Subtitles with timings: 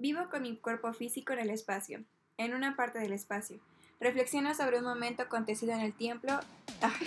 [0.00, 2.02] Vivo con mi cuerpo físico en el espacio,
[2.38, 3.60] en una parte del espacio.
[4.00, 6.40] Reflexiono sobre un momento acontecido en el templo.
[6.80, 7.06] Ay,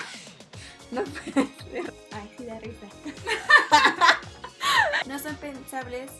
[0.91, 1.93] no puede ser.
[2.11, 2.85] Ay, sí da risa.
[5.07, 6.11] no son pensables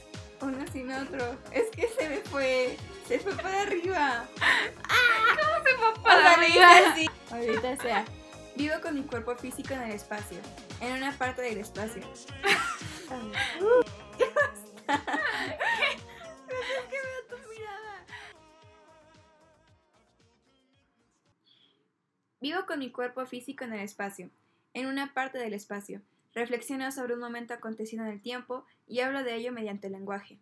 [0.42, 1.38] uno sin otro.
[1.52, 2.76] Es que se me fue.
[3.08, 4.26] Se fue para arriba.
[4.34, 6.92] ¿Cómo se fue para arriba?
[6.92, 7.08] así.
[7.30, 8.04] Ahorita sea.
[8.56, 10.40] Vivo con mi cuerpo físico en el espacio.
[10.82, 12.02] En una parte del espacio.
[22.44, 24.30] Vivo con mi cuerpo físico en el espacio.
[24.74, 26.02] En una parte del espacio.
[26.34, 30.40] Reflexiono sobre un momento acontecido en el tiempo y hablo de ello mediante el lenguaje.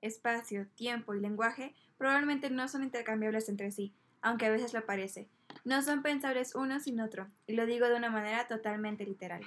[0.00, 5.28] Espacio, tiempo y lenguaje probablemente no son intercambiables entre sí, aunque a veces lo parece.
[5.64, 9.44] No son pensables uno sin otro, y lo digo de una manera totalmente literal.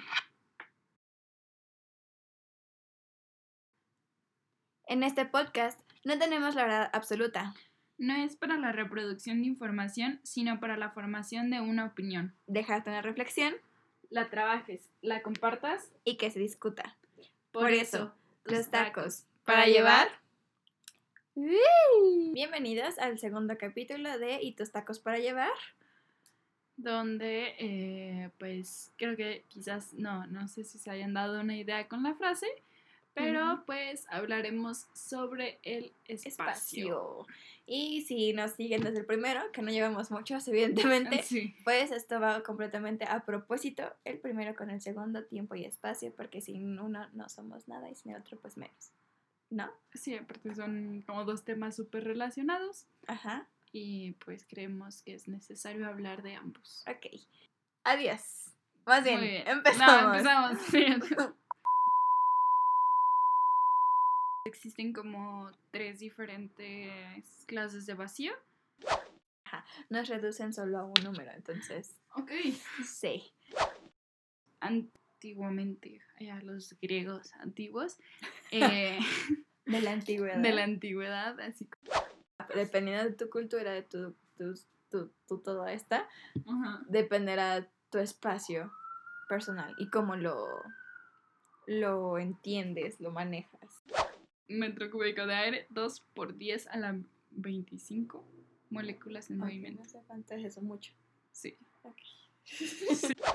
[4.86, 7.54] En este podcast no tenemos la verdad absoluta.
[7.98, 12.34] No es para la reproducción de información, sino para la formación de una opinión.
[12.46, 13.56] Dejarte una reflexión
[14.10, 15.92] La trabajes, la compartas.
[16.04, 16.96] y que se discuta.
[17.52, 18.14] Por, Por eso,
[18.46, 19.26] Los tacos.
[19.44, 20.10] ¿Para llevar?
[22.34, 25.52] Bienvenidos al segundo capítulo de ¿Y tus tacos para llevar?
[26.76, 31.88] Donde, eh, pues, creo que quizás, no, no sé si se hayan dado una idea
[31.88, 32.48] con la frase,
[33.18, 36.30] pero pues hablaremos sobre el espacio.
[36.30, 37.28] Espacio.
[37.66, 41.54] Y si nos siguen desde el primero, que no llevamos muchos, evidentemente, Sí.
[41.66, 46.40] pues esto va completamente a propósito, el primero con el segundo, tiempo y espacio, porque
[46.42, 48.92] sin uno no somos nada y sin el otro pues menos.
[49.50, 49.70] ¿No?
[49.94, 53.48] Sí, aparte son como dos temas súper relacionados Ajá.
[53.72, 56.86] y pues creemos que es necesario hablar de ambos.
[56.88, 57.22] Ok.
[57.84, 58.52] Adiós.
[58.86, 59.48] Más bien, Muy bien.
[59.48, 60.24] empezamos.
[60.24, 60.62] No, empezamos.
[60.72, 60.86] Sí.
[64.58, 68.32] Existen como tres diferentes clases de vacío.
[69.88, 71.96] Nos reducen solo a un número, entonces.
[72.16, 72.32] Ok.
[72.84, 73.32] Sí.
[74.60, 76.02] Antiguamente,
[76.32, 77.98] a los griegos antiguos,
[78.52, 78.98] eh,
[79.68, 80.40] De la antigüedad.
[80.42, 81.92] de la antigüedad, así como...
[82.56, 84.56] Dependiendo de tu cultura, de tu, tu,
[84.90, 86.10] tu, tu todo esta,
[86.48, 86.82] Ajá.
[86.90, 88.72] dependerá tu espacio
[89.30, 90.48] personal y cómo lo,
[91.68, 93.84] lo entiendes, lo manejas.
[94.48, 97.00] Metro cúbico de aire, 2 por 10 a la
[97.32, 98.24] 25
[98.70, 99.84] moléculas en movimiento.
[99.84, 100.94] No sé cuánto es eso, mucho.
[101.32, 101.58] Sí.
[101.84, 103.16] El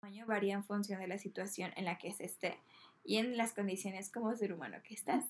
[0.00, 2.58] tamaño varía en función de la situación en la que se esté
[3.04, 5.26] y en las condiciones como ser humano que estás.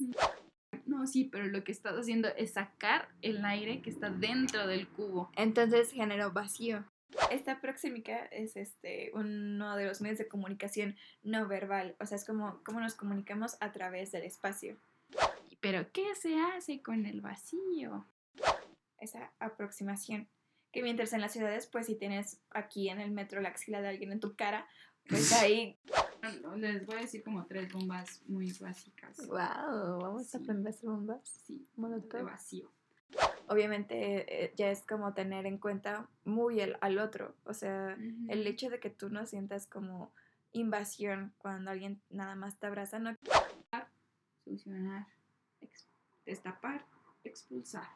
[0.87, 4.89] No, sí, pero lo que estás haciendo es sacar el aire que está dentro del
[4.89, 5.31] cubo.
[5.37, 6.85] Entonces generó vacío.
[7.31, 12.25] Esta proxémica es este uno de los medios de comunicación no verbal, o sea, es
[12.25, 14.77] como cómo nos comunicamos a través del espacio.
[15.61, 18.07] Pero, ¿qué se hace con el vacío?
[18.99, 20.29] Esa aproximación.
[20.73, 23.89] Que mientras en las ciudades, pues si tienes aquí en el metro la axila de
[23.89, 24.67] alguien en tu cara,
[25.09, 25.79] pues ahí.
[26.57, 29.27] Les voy a decir como tres bombas muy básicas.
[29.27, 30.01] ¡Wow!
[30.01, 30.37] Vamos Sí.
[30.37, 31.21] a aprender bombas.
[31.47, 32.21] Sí, Molotov.
[32.21, 32.71] de vacío.
[33.49, 37.37] Obviamente eh, ya es como tener en cuenta muy el, al otro.
[37.45, 37.97] O sea,
[38.29, 40.13] el hecho de que tú no sientas como
[40.53, 43.17] invasión cuando alguien nada más te abraza, no
[44.45, 45.07] Succionar,
[45.61, 45.89] ex-
[46.27, 46.85] destapar,
[47.25, 47.89] expulsar.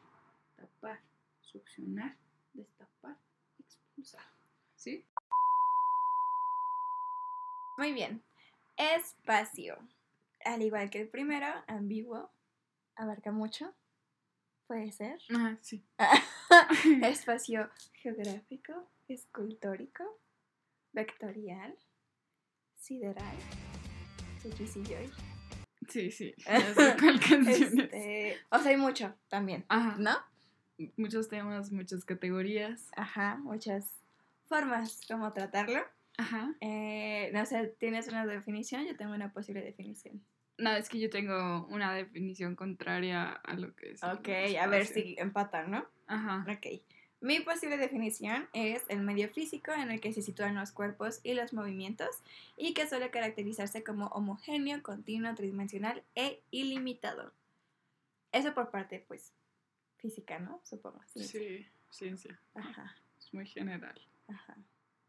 [0.55, 0.99] Tapar,
[1.41, 2.17] succionar,
[2.53, 3.17] destapar,
[3.59, 4.25] expulsar.
[4.75, 5.05] ¿Sí?
[7.77, 8.23] Muy bien.
[8.77, 9.77] Espacio.
[10.45, 12.29] Al igual que el primero, ambiguo,
[12.95, 13.73] abarca mucho.
[14.67, 15.21] Puede ser.
[15.35, 15.85] Ah, sí.
[17.03, 20.03] Espacio geográfico, escultórico,
[20.93, 21.77] vectorial,
[22.75, 23.37] sideral.
[24.41, 25.28] Sí, Joy.
[25.89, 26.33] Sí, sí.
[26.99, 27.61] Cuál canción es.
[27.61, 29.95] Este, o sea, hay mucho también, Ajá.
[29.97, 30.11] ¿no?
[30.95, 32.89] Muchos temas, muchas categorías.
[32.95, 33.95] Ajá, muchas
[34.47, 35.81] formas como tratarlo.
[36.17, 36.53] Ajá.
[36.61, 38.85] Eh, no sé, ¿tienes una definición?
[38.85, 40.23] Yo tengo una posible definición.
[40.57, 44.03] No, es que yo tengo una definición contraria a lo que es.
[44.03, 44.29] Ok,
[44.59, 45.85] a ver si empatan, ¿no?
[46.07, 46.45] Ajá.
[46.49, 46.81] Ok.
[47.21, 51.33] Mi posible definición es el medio físico en el que se sitúan los cuerpos y
[51.33, 52.09] los movimientos
[52.55, 57.33] y que suele caracterizarse como homogéneo, continuo, tridimensional e ilimitado.
[58.31, 59.33] Eso por parte, pues,
[59.97, 60.61] física, ¿no?
[60.63, 61.01] Supongo.
[61.13, 61.23] Sí.
[61.25, 62.39] Sí, ciencia.
[62.55, 63.99] Ajá, Es muy general.
[64.27, 64.55] ajá.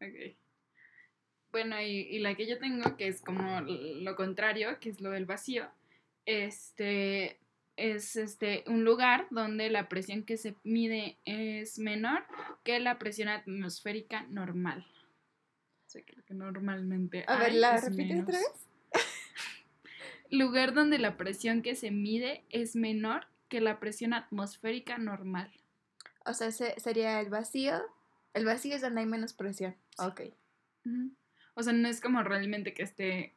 [0.01, 0.35] Ok.
[1.51, 5.11] Bueno, y, y la que yo tengo, que es como lo contrario, que es lo
[5.11, 5.69] del vacío,
[6.25, 7.40] este
[7.81, 12.23] es este un lugar donde la presión que se mide es menor
[12.63, 14.85] que la presión atmosférica normal.
[15.87, 18.67] O sea, que lo que normalmente A ver, ¿la es repites otra vez?
[20.29, 25.51] Lugar donde la presión que se mide es menor que la presión atmosférica normal.
[26.25, 27.81] O sea, sería el vacío.
[28.33, 29.75] El vacío es donde hay menos presión.
[29.97, 30.21] Ok.
[31.55, 33.33] O sea, no es como realmente que esté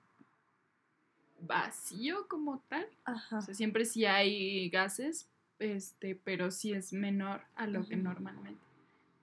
[1.47, 2.87] vacío como tal.
[3.05, 3.39] Ajá.
[3.39, 8.61] O sea, siempre sí hay gases, este, pero sí es menor a lo que normalmente.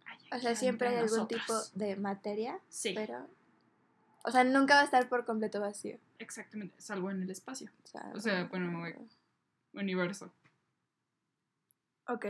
[0.05, 3.27] hay O sea, siempre hay algún tipo de materia, Sí, pero...
[4.23, 5.97] O sea, nunca va a estar por completo vacío.
[6.19, 8.83] exactamente, salvo en el espacio, O sea, O sea, bueno,
[9.73, 10.31] universo.
[12.07, 12.25] Ok.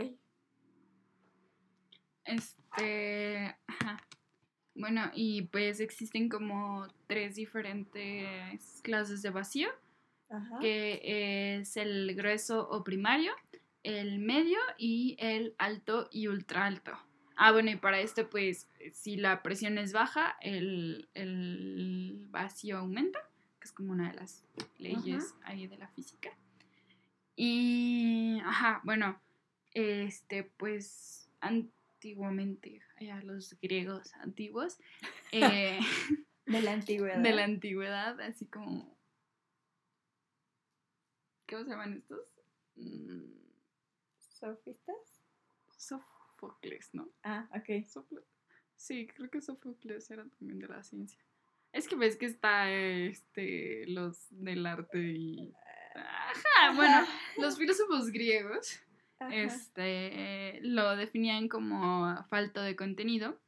[2.24, 4.02] Este, ajá.
[4.74, 9.68] Bueno, y pues existen como tres diferentes clases de vacío,
[10.32, 10.58] Ajá.
[10.60, 13.32] que es el grueso o primario,
[13.82, 16.92] el medio y el alto y ultra alto.
[17.36, 23.18] Ah, bueno, y para esto, pues, si la presión es baja, el, el vacío aumenta,
[23.58, 24.44] que es como una de las
[24.78, 26.30] leyes ahí de la física.
[27.34, 29.20] Y, ajá, bueno,
[29.72, 34.78] este, pues, antiguamente, allá los griegos antiguos,
[35.32, 35.78] eh,
[36.46, 37.18] De la antigüedad.
[37.18, 38.96] de la antigüedad, así como...
[41.52, 42.26] ¿Cómo se llaman estos?
[42.76, 43.30] Mm,
[44.18, 45.22] ¿Sofistas?
[45.76, 47.10] Sófocles, ¿no?
[47.22, 47.86] Ah, ok.
[47.86, 48.26] Sófocles.
[48.74, 51.20] Sí, creo que Sófocles era también de la ciencia.
[51.72, 55.52] Es que ves que está este los del arte y.
[55.94, 57.06] Ajá, bueno,
[57.38, 58.80] los filósofos griegos
[59.18, 59.34] Ajá.
[59.34, 63.38] este lo definían como falta de contenido.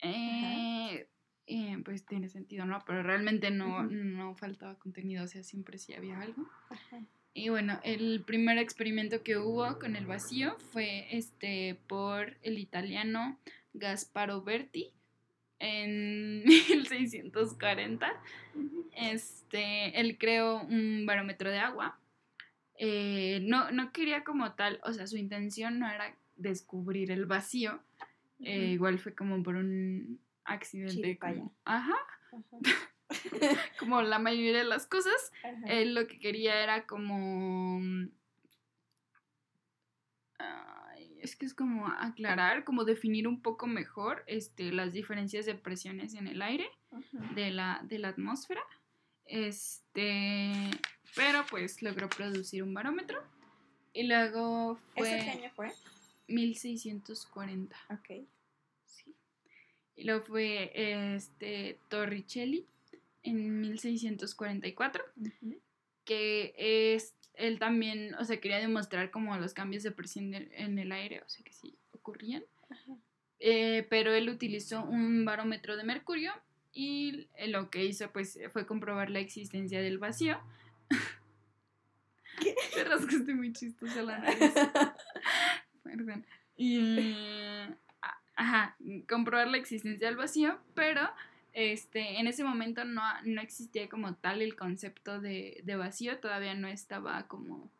[0.00, 1.08] Eh,
[1.46, 2.84] eh, pues tiene sentido, ¿no?
[2.86, 6.46] Pero realmente no, no faltaba contenido, o sea, siempre sí había algo.
[6.68, 7.06] Ajá.
[7.34, 13.38] Y bueno, el primer experimento que hubo con el vacío fue este por el italiano
[13.72, 14.92] Gasparo Berti
[15.58, 18.12] en 1640.
[18.94, 21.98] Este, él creó un barómetro de agua.
[22.78, 27.80] Eh, no, no quería como tal, o sea, su intención no era descubrir el vacío.
[28.40, 31.16] eh, igual fue como por un accidente.
[31.18, 31.94] Como- ajá,
[32.32, 32.58] Ajá.
[33.78, 35.32] como la mayoría de las cosas.
[35.44, 35.66] Ajá.
[35.66, 37.80] Él lo que quería era como...
[37.80, 38.10] mm,
[40.38, 45.54] ay, es que es como aclarar, como definir un poco mejor este, las diferencias de
[45.54, 47.34] presiones en el aire Ajá.
[47.34, 48.62] de la, de la atmósfera.
[49.24, 50.70] Este,
[51.14, 53.22] pero pues logró producir un barómetro.
[53.92, 55.72] Y luego ¿Eso fue qué año fue?
[56.28, 57.76] 1640.
[57.90, 58.26] Ok.
[58.86, 59.14] Sí.
[59.96, 62.66] Y luego fue este, Torricelli
[63.22, 65.60] en 1644 Ujú.
[66.04, 70.92] que es él también, o sea, quería demostrar como los cambios de presión en el
[70.92, 72.44] aire, o sea, que sí ocurrían.
[73.38, 76.32] Eh, pero él utilizó un barómetro de mercurio
[76.72, 80.38] y lo que hizo pues fue comprobar la existencia del vacío.
[82.74, 84.52] Te rascaste muy chistosa la nariz.
[85.82, 86.26] Perdón.
[86.56, 87.26] Y
[88.34, 88.76] ajá,
[89.08, 91.10] comprobar la existencia del vacío, pero
[91.52, 96.54] este, en ese momento no, no existía como tal el concepto de, de vacío, todavía
[96.54, 97.70] no estaba como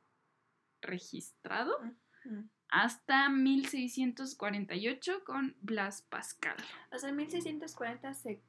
[0.80, 1.76] registrado
[2.24, 2.48] Ujú.
[2.68, 6.56] hasta 1648 con Blas Pascal.
[6.92, 8.42] O sea, en 1640 se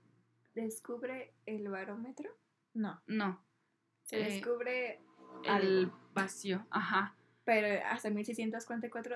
[0.55, 2.29] descubre el barómetro.
[2.73, 3.43] No, No,
[4.03, 4.99] se Eh, descubre
[5.43, 5.99] el algo.
[6.13, 7.15] vacío, ajá,
[7.45, 9.15] Pero hasta 1644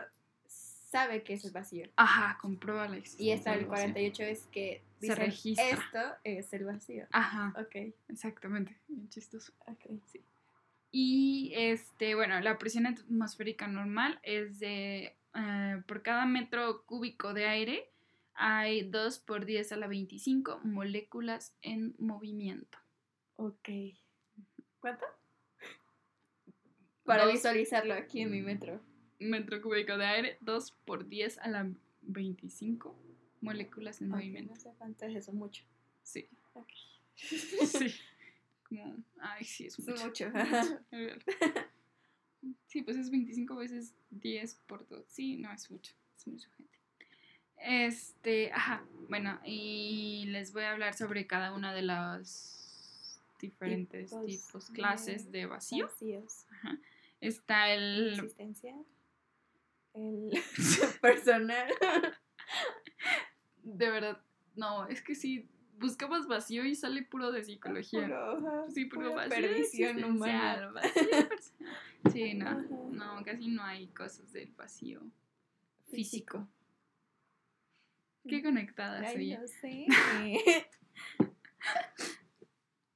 [0.89, 1.87] sabe que es el vacío.
[1.95, 3.93] ajá, comprueba la Y existencia hasta el del vacío.
[3.93, 5.65] 48 es que Se dicen, registra.
[5.69, 7.07] esto es el vacío.
[7.11, 9.51] Ajá, Ok, exactamente, bien chistoso.
[9.67, 9.85] ok.
[10.91, 17.45] Y este, bueno, la presión atmosférica normal es de eh, por cada metro cúbico de
[17.45, 17.91] aire
[18.39, 22.77] hay 2 por 10 a la 25 moléculas en movimiento.
[23.35, 23.69] Ok.
[24.79, 25.05] ¿Cuánto?
[27.03, 28.79] Para Dos visualizarlo aquí en mi metro.
[29.19, 31.69] Metro cúbico de aire, 2 por 10 a la
[32.03, 32.95] 25
[33.41, 34.53] moléculas en Ok, movimiento.
[34.53, 35.63] no sé cuánto es eso, mucho.
[36.03, 36.69] Sí, Ok.
[37.15, 37.93] sí.
[38.69, 40.29] Como, ay, sí, es Es mucho.
[40.29, 40.31] mucho.
[42.67, 45.03] Sí, pues es 25 veces 10 por 2.
[45.07, 45.93] Sí, no, es mucho.
[46.15, 46.77] Es mucho, gente.
[47.57, 54.25] Este, ajá, bueno, y les voy a hablar sobre cada una de las diferentes Tipos
[54.25, 55.85] tipos, de clases de vacío.
[55.87, 56.45] Vacíos.
[56.51, 56.77] Ajá.
[57.21, 58.13] Está el...
[58.13, 58.75] Existencia.
[59.97, 60.31] El
[61.01, 61.67] personal.
[63.63, 64.21] De verdad,
[64.55, 65.49] no, es que sí,
[65.79, 68.05] buscamos vacío y sale puro de psicología.
[68.05, 70.71] Puro, Sí, puro vacío perdición humana.
[72.13, 72.61] Sí, no,
[72.91, 75.01] no, casi no hay cosas del vacío
[75.91, 76.47] físico.
[78.29, 79.37] Qué conectada Ay, soy.
[79.37, 79.85] no sé.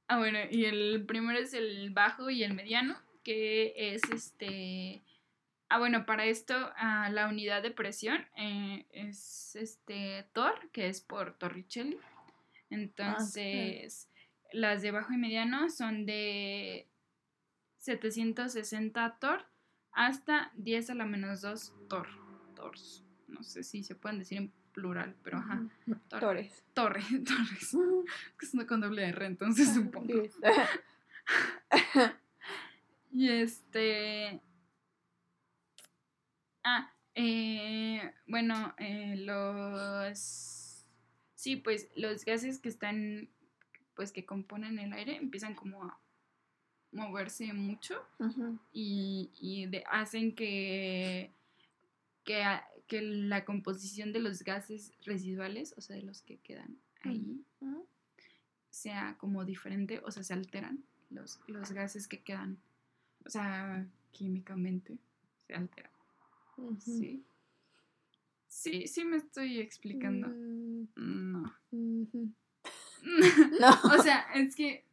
[0.08, 5.02] Ah, bueno, y el primero es el bajo y el mediano, que es este
[5.74, 11.00] Ah, bueno, para esto ah, la unidad de presión eh, es este Tor, que es
[11.00, 11.98] por Torricelli.
[12.70, 14.10] Entonces,
[14.52, 16.90] las de bajo y mediano son de
[17.78, 19.46] 760 Tor
[19.94, 22.08] hasta 10 a la menos 2 Tor.
[22.56, 23.04] Tors.
[23.28, 25.62] No sé si se pueden decir en plural, pero ajá.
[26.10, 26.64] Tor- Torres.
[26.74, 27.78] Torre, torres.
[28.38, 30.24] Que es una con doble R, entonces supongo.
[33.14, 34.42] Y este.
[36.64, 40.86] Ah, eh, bueno, eh, los.
[41.36, 43.30] Sí, pues los gases que están.
[43.96, 46.00] Pues que componen el aire empiezan como a
[46.92, 47.96] moverse mucho
[48.72, 51.32] y, y de- hacen que.
[52.24, 52.44] Que,
[52.88, 57.44] que la composición de los gases residuales, o sea, de los que quedan ahí,
[58.70, 62.60] sea como diferente, o sea, se alteran los, los gases que quedan,
[63.26, 64.98] o sea, químicamente
[65.48, 65.92] se alteran.
[66.80, 67.24] Sí.
[68.48, 70.28] Sí, sí me estoy explicando.
[70.28, 71.56] Mm, No.
[73.60, 73.70] No.
[73.98, 74.86] o sea, es que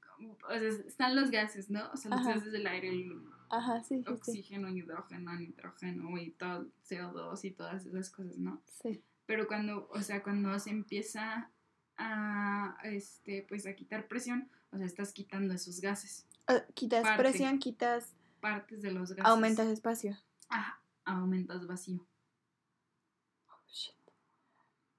[0.49, 1.91] o sea, están los gases, ¿no?
[1.93, 2.35] O sea, los Ajá.
[2.37, 4.11] gases del aire, el Ajá, sí, sí, sí.
[4.13, 8.61] oxígeno, hidrógeno, nitrógeno y todo, CO2 y todas esas cosas, ¿no?
[8.83, 9.03] Sí.
[9.27, 11.51] pero cuando, o sea, cuando se empieza
[11.99, 17.23] a, este, pues a quitar presión, o sea, estás quitando esos gases, Ah, quitas Parte.
[17.23, 19.25] presión, quitas, partes de los gases.
[19.27, 20.17] aumentas espacio.
[20.49, 22.07] Ajá, aumentas vacío.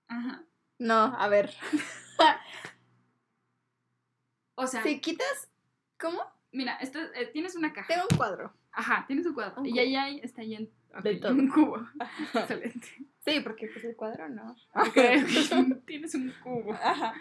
[0.07, 0.43] Ajá.
[0.79, 1.53] No, a ver.
[4.55, 5.49] O sea, Si quitas,
[5.97, 6.21] ¿cómo?
[6.51, 7.87] mira, esta- eh, tienes una caja.
[7.87, 8.53] Tengo un cuadro.
[8.73, 9.61] Ajá, tienes un cuadro.
[9.61, 10.69] Un y ahí hay, está ahí en,
[11.01, 11.31] De todo.
[11.31, 11.77] un cubo.
[12.33, 12.87] Excelente.
[13.25, 14.55] Sí, porque pues el cuadro no.
[14.73, 14.95] Ok,
[15.85, 16.73] tienes un cubo.
[16.73, 17.13] Ajá.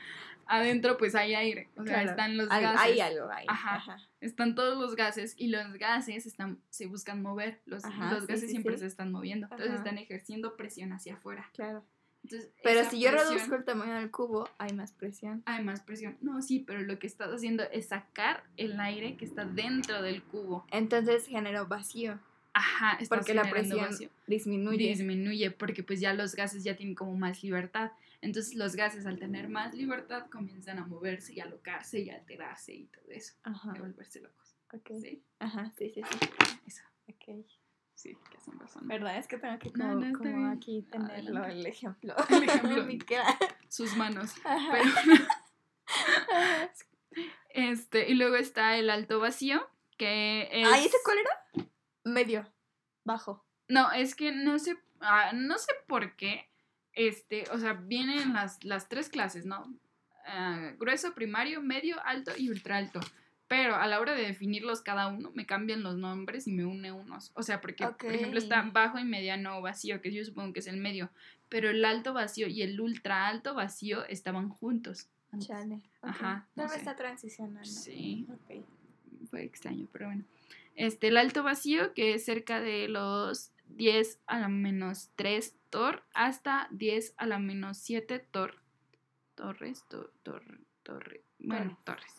[0.49, 1.69] Adentro, pues hay aire.
[1.77, 2.11] O sea, Claro.
[2.11, 2.81] están los Al- gases.
[2.81, 3.45] Hay algo ahí.
[3.49, 3.75] Ajá.
[3.77, 3.97] Ajá.
[4.21, 7.61] Están todos los gases y los gases están, se buscan mover.
[7.67, 8.81] Los, Ajá, los sí, gases sí, siempre sí.
[8.81, 9.47] se están moviendo.
[9.51, 11.49] Entonces están ejerciendo presión hacia afuera.
[11.55, 11.85] Claro.
[12.25, 15.43] Entonces, Pero si yo presión- reduzco el tamaño del cubo, hay más presión.
[15.47, 16.17] Hay más presión.
[16.21, 20.23] No, sí, pero lo que estás haciendo es sacar el aire que está dentro del
[20.25, 20.67] cubo.
[20.73, 22.19] Entonces genero vacío.
[22.55, 24.09] Ajá, Porque la presión vacío.
[24.27, 24.89] disminuye.
[24.89, 27.93] disminuye porque pues ya los gases ya tienen como más libertad.
[28.21, 32.17] Entonces los gases al tener más libertad comienzan a moverse y a alocarse y a
[32.17, 33.35] alterarse y todo eso.
[33.45, 33.73] Ajá.
[33.75, 34.57] Y a volverse locos.
[34.73, 34.91] Ok.
[35.01, 35.23] ¿Sí?
[35.39, 36.19] Ajá, sí, sí, sí.
[36.67, 36.83] Eso.
[37.09, 37.47] Ok.
[37.95, 38.87] Sí, que hacen razón.
[38.87, 39.19] ¿Verdad?
[39.19, 41.51] Es que tengo que No, como, no, está como aquí tenerlo, Adelante.
[41.51, 42.15] el ejemplo.
[42.31, 42.87] El ejemplo.
[43.69, 44.35] Sus manos.
[44.45, 44.73] Ajá.
[44.73, 44.91] Pero,
[47.51, 50.69] este, y luego está el alto vacío, que es...
[50.71, 51.71] Ay, ¿ese cuál era?
[52.05, 52.53] Medio.
[53.05, 53.45] Bajo.
[53.69, 56.48] No, es que no sé, ah, no sé por qué,
[56.99, 59.73] este, o sea, vienen las, las tres clases, ¿no?
[60.27, 62.99] Ah, grueso, primario, medio, alto y ultra alto.
[63.47, 66.91] Pero a la hora de definirlos cada uno, me cambian los nombres y me une
[66.91, 67.31] unos.
[67.35, 70.67] O sea, porque, por ejemplo, está bajo y mediano vacío, que yo supongo que es
[70.67, 71.09] el medio.
[71.49, 75.09] Pero el alto vacío y el ultra alto vacío estaban juntos.
[75.39, 75.77] Chale.
[75.77, 75.83] ok.
[76.03, 77.65] Ajá, no Tal vez está transicionando.
[77.65, 78.65] Sí, Ok.
[79.31, 80.25] fue extraño, pero bueno.
[80.75, 86.05] Este, el alto vacío, que es cerca de los 10 a la menos 3 tor
[86.15, 88.55] hasta 10 a la menos 7 tor.
[89.35, 90.43] Torres, tor, tor,
[90.83, 91.23] torre.
[91.39, 92.13] Bueno, torres.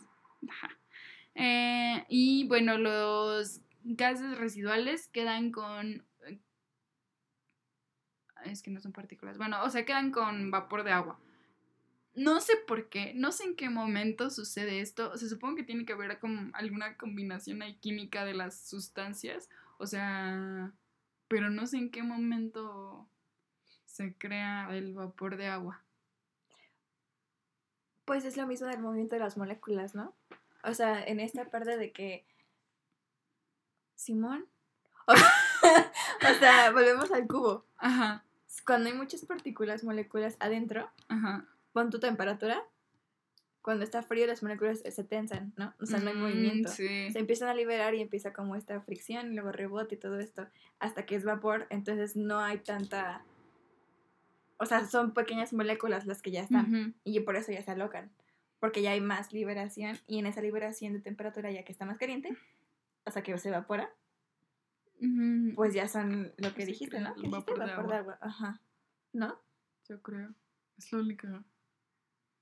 [0.50, 0.70] Ajá.
[1.36, 6.06] Eh, y bueno, los gases residuales quedan con.
[6.26, 6.40] eh,
[8.46, 9.38] Es que no son partículas.
[9.38, 11.20] Bueno, o sea, quedan con vapor de agua.
[12.16, 15.16] No sé por qué, no sé en qué momento sucede esto.
[15.18, 19.50] Se supongo que tiene que haber como alguna combinación ahí química de las sustancias.
[19.78, 20.74] O sea,
[21.28, 23.08] pero no sé en qué momento
[24.00, 25.82] se crea el vapor de agua.
[28.06, 30.16] Pues es lo mismo del movimiento de las moléculas, ¿no?
[30.64, 32.26] O sea, en esta parte de que.
[33.96, 34.46] Simón.
[36.22, 37.66] O sea, volvemos al cubo.
[37.78, 38.24] Ajá,
[38.66, 41.46] Cuando hay muchas partículas, moléculas adentro, ajá.
[41.74, 42.62] pon tu temperatura.
[43.62, 45.74] Cuando está frío, las moléculas se tensan, ¿no?
[45.82, 46.70] O sea, no hay Mm, movimiento.
[46.70, 47.10] Sí.
[47.12, 50.48] Se empiezan a liberar y empieza como esta fricción y luego rebote y todo esto
[50.80, 53.24] hasta que es vapor, entonces no hay tanta...
[54.62, 56.94] O sea, son pequeñas moléculas las que ya están Ujú.
[57.04, 58.12] y por eso ya se alocan,
[58.60, 61.98] porque ya hay más liberación y en esa liberación de temperatura ya que está más
[61.98, 62.36] caliente,
[63.06, 63.90] hasta que se evapora,
[65.02, 65.54] Ujú.
[65.56, 67.10] pues ya son lo que Se dijiste, ¿no?
[67.10, 67.54] el ¿Qué dijiste?
[67.54, 67.98] vapor de agua.
[67.98, 68.18] agua.
[68.22, 68.62] Ajá.
[69.14, 69.40] ¿No?
[69.88, 70.34] Yo creo.
[70.78, 71.28] Es lo único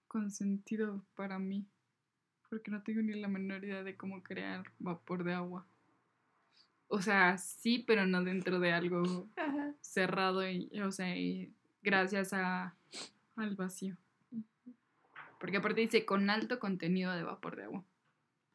[0.07, 1.67] con sentido para mí.
[2.49, 5.67] Porque no tengo ni la menor idea de cómo crear vapor de agua.
[6.87, 9.73] O sea, sí, pero no dentro de algo Ajá.
[9.81, 11.53] cerrado y, o sea, y
[11.91, 12.75] gracias a,
[13.37, 13.95] al vacío.
[15.39, 17.83] Porque aparte dice con alto contenido de vapor de agua.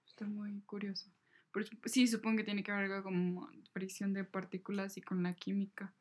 [0.07, 1.09] Está muy curioso.
[1.55, 5.35] Sup- sí, supongo que tiene que ver algo como fricción de partículas y con la
[5.35, 5.95] química.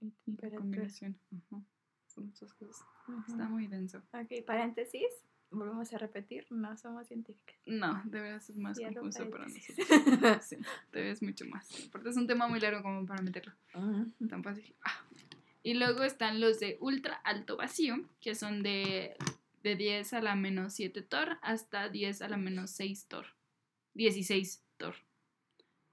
[0.00, 1.18] Y la combinación.
[1.32, 1.62] Ajá.
[2.06, 2.86] Son muchas cosas.
[3.28, 3.52] Está Ujú.
[3.54, 3.98] muy denso.
[4.12, 5.08] Ok, paréntesis.
[5.50, 7.56] Volvemos a repetir, no somos científicas.
[7.64, 10.44] No, de verdad es más confuso para nosotros.
[10.44, 10.56] Sí,
[10.90, 11.66] te ves mucho más.
[11.88, 13.52] Aparte es un tema muy largo como para meterlo.
[13.74, 14.28] Ujú.
[14.28, 14.74] Tan fácil.
[14.84, 15.02] Ah.
[15.68, 19.16] Y luego están los de ultra alto vacío, que son de,
[19.62, 23.26] de 10 a la menos 7 Thor hasta 10 a la menos 6 Thor.
[23.92, 24.94] 16 Thor.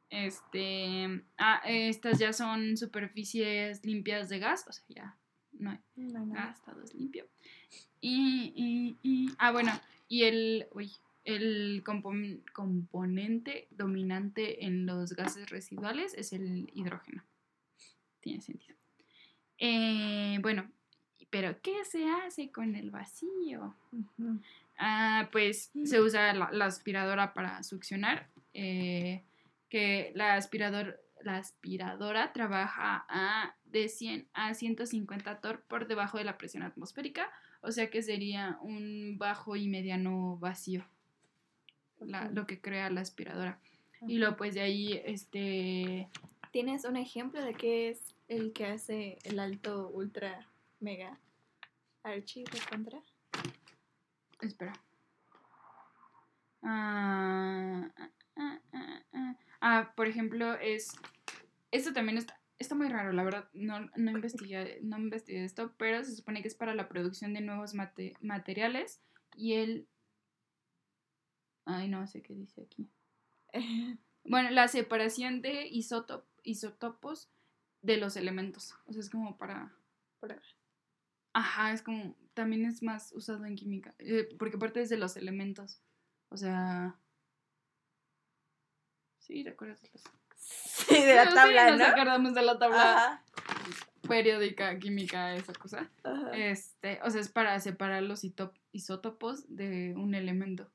[0.10, 5.17] Este, ah, estas ya son superficies limpias de gas, o sea, ya
[5.51, 7.27] no hay No hay gas, todo es limpio.
[8.00, 9.72] Y, y, y- ah, bueno,
[10.08, 10.91] y el, uy,
[11.25, 17.25] el compon- componente dominante en los gases residuales es el hidrógeno.
[18.22, 18.77] Tiene sentido.
[19.59, 20.69] Eh, bueno,
[21.29, 23.75] pero ¿qué se hace con el vacío?
[24.77, 28.27] Ah, pues se usa la, la aspiradora para succionar.
[28.53, 29.24] eh,
[29.69, 36.24] que la, aspirador, la aspiradora trabaja a de 100 a 150 torr por debajo de
[36.24, 37.29] la presión atmosférica.
[37.62, 40.85] O sea que sería un bajo y mediano vacío.
[42.00, 43.59] la- lo que crea la aspiradora.
[44.07, 46.07] Y luego pues de ahí, este...
[46.55, 51.19] ¿Tienes un ejemplo de qué es el que hace el alto ultra mega
[52.01, 53.03] archi de contra?
[54.39, 54.71] Espera.
[56.62, 57.91] Ah,
[58.38, 60.93] ah, ah, ah, por ejemplo, es.
[61.71, 63.50] Esto también está, está muy raro, la verdad.
[63.51, 67.41] No, no, investigué, no investigué esto, pero se supone que es para la producción de
[67.41, 69.01] nuevos mate- materiales.
[69.35, 69.89] Y el.
[71.65, 72.89] Ay, no sé qué dice aquí.
[74.27, 77.29] Bueno, la separación de isotop- isótopos
[77.81, 78.75] de los elementos.
[78.85, 79.73] O sea, es como para.
[81.33, 82.15] Ajá, es como.
[82.33, 83.93] También es más usado en química.
[83.99, 85.81] eh, porque parte es de los elementos.
[86.29, 86.95] O sea.
[89.19, 90.03] Sí, recuerdas los.
[90.37, 91.85] Sí, de la Sí, tabla, nos ¿no?
[91.85, 93.23] acordamos de la tabla Ajá.
[94.07, 95.89] periódica, química, esa cosa.
[96.03, 96.31] Ajá.
[96.37, 98.22] Este, o sea, es para separar los
[98.72, 100.70] isótopos de un elemento.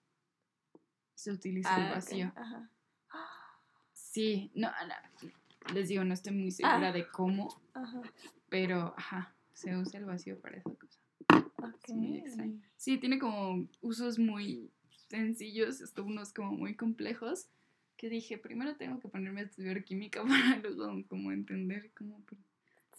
[1.14, 2.33] Se utiliza el Ah, vacío.
[2.35, 2.71] Ajá.
[3.92, 5.31] Sí, no, no,
[5.75, 6.93] les digo, no estoy muy segura Ah.
[6.93, 8.01] de cómo, Ajá.
[8.49, 11.01] pero ajá, se usa el vacío para esa cosa.
[11.59, 11.85] Ok.
[11.89, 12.61] Es muy extraño.
[12.77, 14.71] Sí, tiene como usos muy
[15.09, 17.49] sencillos, esto unos como muy complejos,
[17.97, 20.23] que dije, primero tengo que ponerme a estudiar química
[20.57, 22.41] para luego como entender cómo, cómo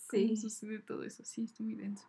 [0.09, 0.35] Sí.
[0.35, 1.23] sucede todo eso.
[1.23, 2.05] Sí, está muy denso.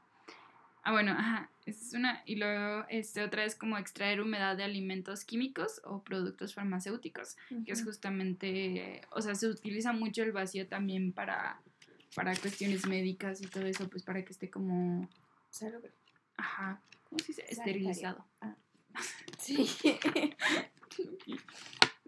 [0.85, 2.23] Ah, bueno, ajá, esa es una.
[2.27, 7.73] Y luego, este, otra es como extraer humedad de alimentos químicos o productos farmacéuticos, que
[7.73, 11.61] es justamente, o sea, se utiliza mucho el vacío también para,
[12.17, 15.09] para cuestiones médicas y todo eso, pues para que esté como,
[15.51, 15.93] Salubre.
[16.37, 17.43] ajá, ¿cómo se dice?
[17.55, 17.91] Sanitario.
[17.91, 18.27] Esterilizado.
[19.39, 19.67] Sí.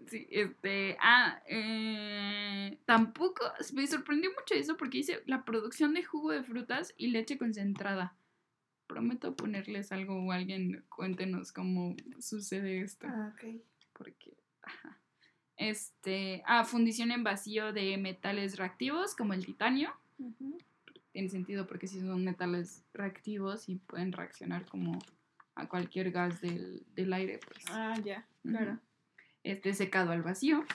[0.07, 6.31] Sí, este, ah, eh, tampoco, me sorprendió mucho eso porque dice la producción de jugo
[6.31, 8.15] de frutas y leche concentrada.
[8.87, 13.07] Prometo ponerles algo o alguien cuéntenos cómo sucede esto.
[13.09, 13.61] Ah, ok.
[13.93, 14.99] Porque, ajá.
[15.57, 19.93] Este, ah, fundición en vacío de metales reactivos como el titanio.
[20.19, 20.57] Ujú.
[21.11, 24.99] Tiene sentido porque si son metales reactivos y pueden reaccionar como
[25.55, 27.63] a cualquier gas del, del aire, pues.
[27.69, 28.27] Ah, ya.
[28.43, 28.79] Claro.
[29.43, 30.65] Este secado al vacío.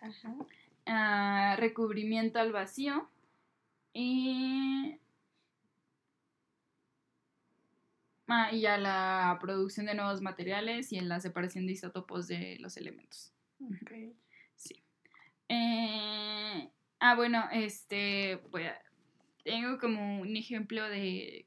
[0.00, 0.34] Ajá.
[0.86, 3.08] ah, recubrimiento al vacío
[3.92, 4.96] y,
[8.28, 12.56] ah, y ya la producción de nuevos materiales y en la separación de isótopos de
[12.60, 13.32] los elementos.
[13.60, 13.92] Ok.
[14.56, 14.82] Sí.
[15.48, 16.68] Eh,
[17.00, 18.80] ah, bueno, este, voy a-
[19.44, 21.46] tengo como un ejemplo de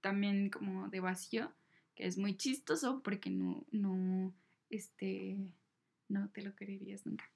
[0.00, 1.52] también como de vacío
[1.94, 4.34] que es muy chistoso porque no, no,
[4.70, 5.36] este,
[6.08, 7.30] no te lo creerías nunca.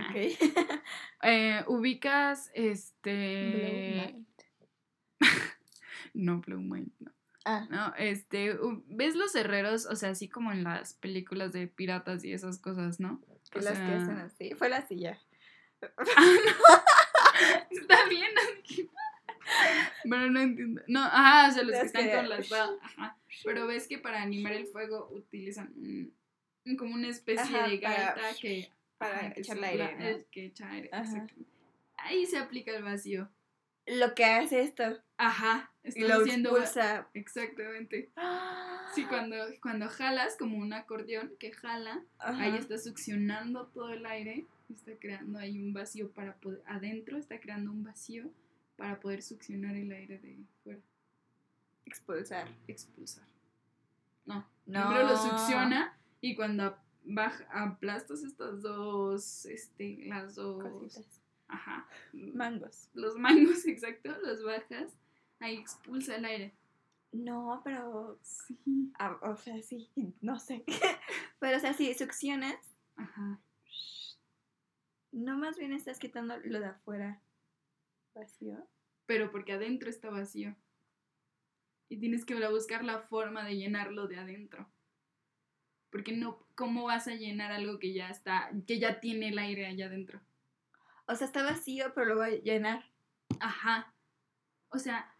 [0.00, 0.16] Ok.
[1.22, 3.94] Eh, ubicas Blue este.
[3.96, 4.26] Night.
[6.12, 7.13] No, Blue Mind, no.
[7.44, 8.56] Ah, No, este.
[8.86, 9.86] ¿Ves los herreros?
[9.86, 13.20] O sea, así como en las películas de piratas y esas cosas, ¿no?
[13.50, 14.54] que O las que hacen así.
[14.54, 15.20] Fue la silla.
[17.70, 18.30] Está bien.
[20.04, 20.82] Pero no entiendo.
[20.88, 22.50] No, ajá, o sea, los que están que- con las.
[22.52, 23.18] Ajá.
[23.44, 25.74] Pero ves que para animar el fuego utilizan
[26.78, 28.70] como una especie Ajá, de para- gaita que.
[28.96, 30.24] para ajá, echarle sopla- aire, ¿no?
[30.30, 30.90] Que echa aire.
[31.98, 33.28] Ahí se aplica el vacío.
[33.86, 35.02] Lo que hace esto.
[35.16, 35.70] Ajá.
[35.84, 36.50] Y Estás lo haciendo.
[36.58, 37.08] expulsa.
[37.14, 38.10] Exactamente.
[38.94, 42.40] Sí, cuando, cuando jalas como un acordeón que jala, Ajá.
[42.44, 47.40] ahí está succionando todo el aire, está creando ahí un vacío para poder, adentro está
[47.40, 48.30] creando un vacío
[48.76, 50.78] para poder succionar el aire de fuera,
[51.86, 52.48] Expulsar.
[52.68, 53.24] expulsar.
[54.26, 54.86] No, No.
[54.88, 60.62] primero lo succiona y cuando baja, aplastas estas dos, este, las dos,
[60.94, 61.20] Cositas.
[61.48, 62.88] ajá, Mangos.
[62.94, 64.92] los mangos, exacto, los bajas,
[65.44, 66.54] ahí expulsa el aire.
[67.12, 68.18] No, pero.
[68.22, 68.92] Sí.
[68.98, 69.88] ah, o sea, sí,
[70.20, 70.64] no sé.
[71.38, 72.56] pero, o sea, si succionas,
[72.96, 73.40] Ajá.
[75.12, 77.20] no más bien estás quitando lo de afuera
[78.14, 78.66] vacío.
[79.06, 80.56] Pero porque adentro está vacío.
[81.88, 84.66] Y tienes que buscar la forma de llenarlo de adentro.
[85.90, 89.66] Porque no, ¿cómo vas a llenar algo que ya está, que ya tiene el aire
[89.66, 90.20] allá adentro?
[91.06, 92.90] O sea, está vacío, pero lo voy a llenar.
[93.38, 93.94] Ajá.
[94.70, 95.13] O sea,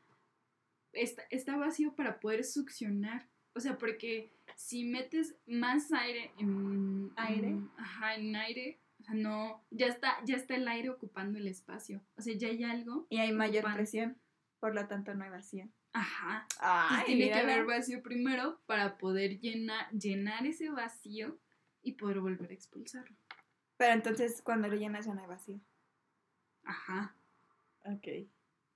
[0.95, 3.29] está, está vacío para poder succionar.
[3.55, 7.49] O sea, porque si metes más aire en ¿Aire?
[7.49, 11.47] en- ajá, en aire, o sea, no, ya está, ya está el aire ocupando el
[11.47, 12.01] espacio.
[12.17, 13.07] O sea, ya hay algo.
[13.11, 13.77] Y hay mayor Ocupando.
[13.77, 14.19] presión.
[14.59, 15.69] Por lo tanto, no hay vacío.
[15.93, 16.47] Ajá.
[16.59, 21.39] Ay, tiene que haber vacío primero para poder llenar, llenar ese vacío
[21.83, 23.17] y poder volver a expulsarlo.
[23.77, 25.61] Pero entonces, cuando lo llenas, ya no hay vacío.
[26.65, 27.15] Ajá.
[27.85, 28.09] Ok.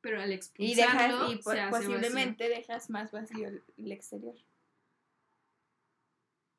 [0.00, 3.92] Pero al Y expulsarlo dejas, y po- se hace posiblemente dejas más vacío el, el
[3.92, 4.34] exterior.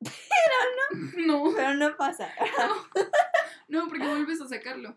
[0.00, 1.26] vacío.
[1.26, 2.32] No, Pero no pasa.
[3.68, 4.96] no, porque vuelves a sacarlo.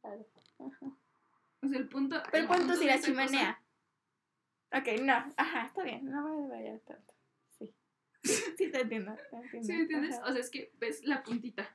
[0.00, 0.26] Claro.
[0.58, 0.86] Ajá.
[1.62, 2.22] O sea, el punto.
[2.30, 3.62] Pero el ¿cuánto punto si la chimenea?
[4.72, 5.32] Ok, no.
[5.36, 6.10] Ajá, está bien.
[6.10, 7.14] No me vaya tanto.
[7.58, 7.74] Sí.
[8.58, 9.14] Sí, te entiendo.
[9.14, 9.66] te cosa- entiendo.
[9.66, 10.14] ¿Sí me entiendes?
[10.16, 10.26] Ajá.
[10.26, 11.74] O sea, es que ves la puntita.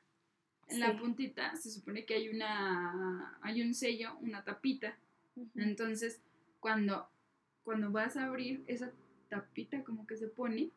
[0.68, 3.38] En la puntita se supone que hay una.
[3.42, 4.98] Hay un sello, una tapita.
[5.56, 6.22] Entonces,
[6.60, 7.08] cuando,
[7.64, 8.92] cuando vas a abrir esa
[9.30, 10.72] tapita, como que se pone.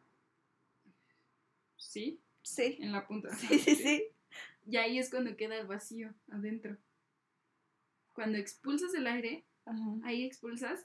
[1.77, 2.21] ¿Sí?
[2.42, 2.77] Sí.
[2.81, 3.35] En la punta.
[3.37, 4.05] Sí, sí, sí.
[4.66, 6.77] Y ahí es cuando queda el vacío adentro.
[8.12, 9.81] Cuando expulsas el aire, Ajá.
[10.05, 10.85] ahí expulsas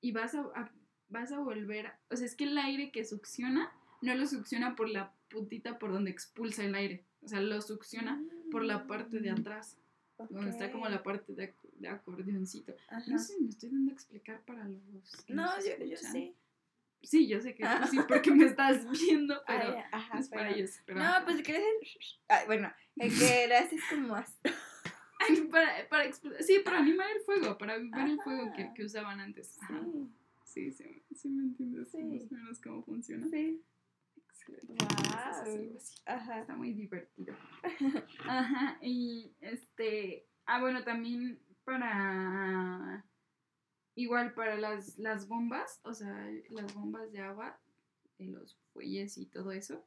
[0.00, 0.72] y vas a, a-
[1.08, 1.88] vas a volver.
[1.88, 5.78] a- o sea, es que el aire que succiona no lo succiona por la puntita
[5.78, 7.04] por donde expulsa el aire.
[7.22, 9.76] O sea, lo succiona por la parte de atrás,
[10.30, 10.90] donde está como Mm.
[10.90, 12.74] La parte de, de acordeoncito.
[12.88, 13.02] Ajá.
[13.08, 15.24] No sé, me estoy dando a explicar para los.
[15.26, 16.12] que No, nos yo, yo escuchan.
[16.12, 16.36] sí.
[17.02, 20.42] Sí, yo sé que tú sí, porque me estás viendo, Ah, pero ajá, es para
[20.48, 20.70] pero- ellos.
[20.84, 21.64] Pero No, pues si quieres.
[22.28, 24.38] Ay, bueno, el que era así es como más.
[25.50, 29.20] Para, para expl- sí, para animar el fuego, para avivar el fuego que, que usaban
[29.20, 29.56] antes.
[29.62, 29.80] Ajá.
[30.44, 32.02] Sí, Sí, sí, me entiendes Sí.
[32.02, 33.26] más o menos cómo funciona.
[33.28, 33.62] sí.
[34.42, 35.76] Así, Wow.
[35.76, 36.02] así.
[36.06, 36.40] Ajá.
[36.40, 37.34] Está muy divertido.
[38.26, 41.38] Ajá, y este, ah, bueno, también
[41.70, 43.04] para,
[43.94, 47.60] igual para las, las bombas, o sea, las bombas de agua,
[48.18, 49.86] de los fuelles y todo eso,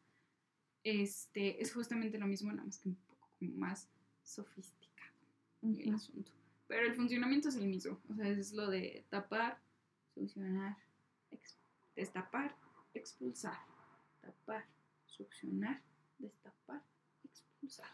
[0.86, 3.89] este, es justamente lo mismo, nada más que un poco más
[4.24, 5.12] sofisticado
[5.62, 5.96] el Ujú.
[5.96, 6.32] asunto.
[6.67, 9.60] Pero el funcionamiento es el mismo, o sea, es lo de tapar,
[10.13, 10.78] succionar,
[11.98, 12.56] destapar,
[12.93, 13.58] expulsar,
[14.22, 14.65] tapar,
[15.06, 15.82] succionar,
[16.17, 16.82] destapar,
[17.26, 17.89] expulsar.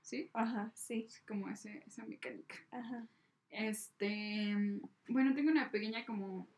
[0.00, 0.30] ¿Sí?
[0.32, 1.04] Ajá, sí.
[1.06, 2.56] Es como ese, esa mecánica.
[2.70, 3.06] Ajá.
[3.56, 4.52] Este,
[5.08, 6.48] bueno, tengo una pequeña como...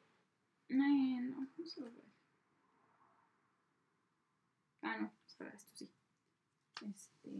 [0.70, 2.06] Ay, no, no se lo voy a-
[4.88, 5.90] Ah, no, espera, esto sí.
[6.88, 7.30] Este...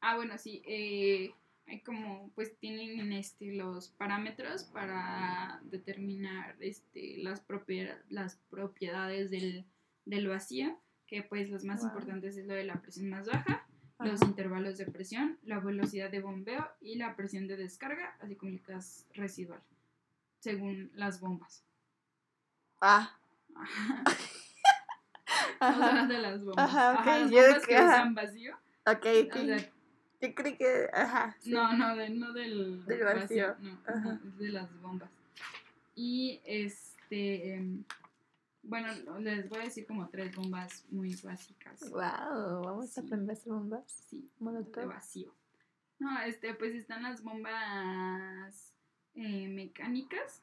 [0.00, 1.34] Ah, bueno, sí, eh,
[1.66, 7.44] hay como, pues tienen este, los parámetros para determinar este, las,
[8.08, 9.66] las propiedades del,
[10.04, 11.88] del vacío, que pues los más Wow.
[11.88, 13.65] importantes es lo de la presión más baja,
[14.06, 18.52] los intervalos de presión, la velocidad de bombeo y la presión de descarga, así como
[18.52, 19.60] el gas residual,
[20.40, 21.62] según las bombas.
[22.80, 23.16] Ah.
[25.60, 26.06] Ajá.
[26.06, 26.64] De las bombas.
[26.64, 28.56] Ajá, las bombas que- que usan vacío.
[28.86, 29.06] Ok.
[29.30, 29.70] O sea,
[30.20, 30.88] Yo creí que.
[30.92, 31.36] Ajá.
[31.40, 31.50] sí.
[31.50, 33.54] No, no, de- no del, Del vacío.
[33.60, 34.18] no, Ajá.
[34.22, 35.10] de las bombas.
[35.94, 37.84] Y este, em,
[38.66, 38.88] bueno,
[39.20, 41.80] les voy a decir como tres bombas muy básicas.
[41.90, 43.00] Wow, vamos Sí.
[43.00, 43.90] a aprender bombas.
[44.08, 44.82] Sí, Molotov.
[44.82, 45.34] de vacío.
[45.98, 48.74] No, este, pues están las bombas
[49.14, 50.42] eh, mecánicas.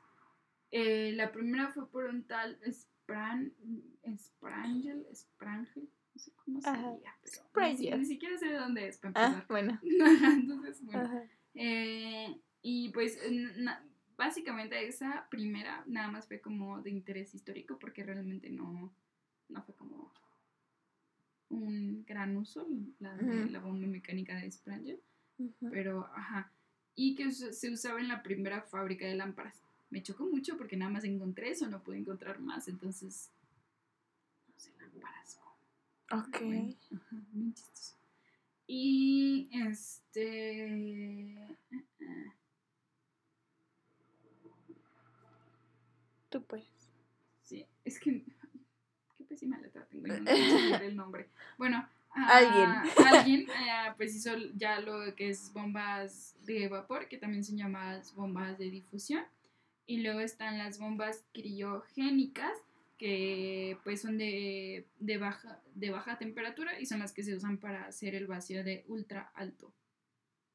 [0.72, 3.54] Eh, la primera fue por un tal Spran,
[4.18, 7.14] Sprangel, Sprangel, no sé cómo se diría,
[7.54, 9.48] pero ni, ni siquiera sé de dónde es para Ah, empezar.
[9.48, 9.80] bueno.
[9.84, 11.22] Entonces, bueno.
[11.54, 13.20] Eh, y pues
[13.58, 13.86] na-
[14.18, 18.94] básicamente esa primera nada más fue como de interés histórico porque realmente no,
[19.50, 20.12] no fue como
[21.50, 22.68] un gran uso
[23.00, 25.00] la, de la bomba mecánica de Spranger,
[25.72, 26.52] pero ajá,
[26.96, 29.62] y que se usaba en la primera fábrica de lámparas.
[29.90, 33.30] Me chocó mucho porque nada más encontré eso, no pude encontrar más, entonces
[34.48, 35.40] no sé, lámparas.
[36.12, 36.42] Ok.
[36.42, 37.96] Bueno, ajá, bien chistoso.
[38.66, 40.66] Y este.
[42.00, 42.32] eh,
[46.34, 46.66] Tú puedes.
[47.44, 48.24] Sí, es que.
[49.16, 50.32] Qué pésima letra tengo, no
[50.82, 51.30] el nombre.
[51.60, 52.70] Bueno, Alguien.
[53.06, 58.16] alguien eh, pues hizo ya lo que es bombas de vapor, que también son llamadas
[58.16, 59.24] bombas de difusión.
[59.86, 62.58] Y luego están las bombas criogénicas,
[62.98, 67.60] que pues son de, de baja, de baja temperatura y son las que se usan
[67.60, 69.72] para hacer el vacío de ultra alto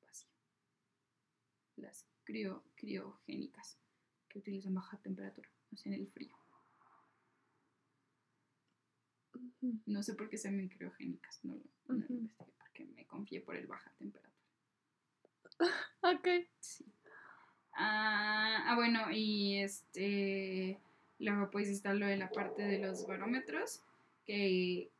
[0.05, 0.29] vacío.
[1.77, 3.79] Las crio, criogénicas,
[4.29, 6.35] que utilizan baja temperatura, o sea, en el frío.
[9.87, 11.55] No sé por qué se llaman criogénicas, no,
[11.89, 14.29] no lo investigué porque me confié por el baja temperatura.
[16.03, 16.29] Ok.
[16.61, 16.85] Sí.
[17.73, 20.79] Ah, ah, bueno, y este.
[21.19, 23.83] Luego, pues está lo de la parte de los barómetros.
[24.25, 24.91] Que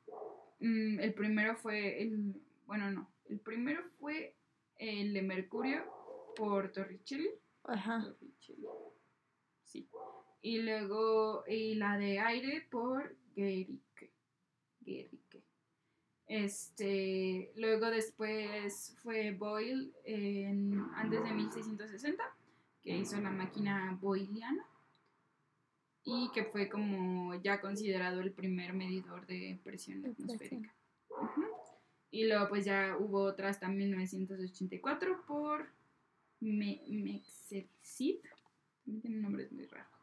[0.61, 2.03] mm, el primero fue.
[2.03, 2.35] El,
[2.67, 3.09] bueno, no.
[3.29, 4.35] El primero fue
[4.79, 5.85] el de Mercurio
[6.37, 7.31] por Torricelli.
[7.65, 8.03] Ajá.
[8.03, 8.67] Torricelli.
[10.49, 11.45] Y luego.
[11.47, 13.15] Y la de aire por.
[13.37, 14.11] Guericke.
[16.27, 22.23] Este, luego después fue Boyle en, antes de 1660,
[22.83, 24.67] que hizo la máquina boyliana
[26.05, 30.75] y que fue como ya considerado el primer medidor de presión atmosférica.
[32.11, 35.69] Y luego pues ya hubo otra hasta 1984 por
[36.41, 36.83] Me
[38.85, 39.98] también tiene nombres muy raros.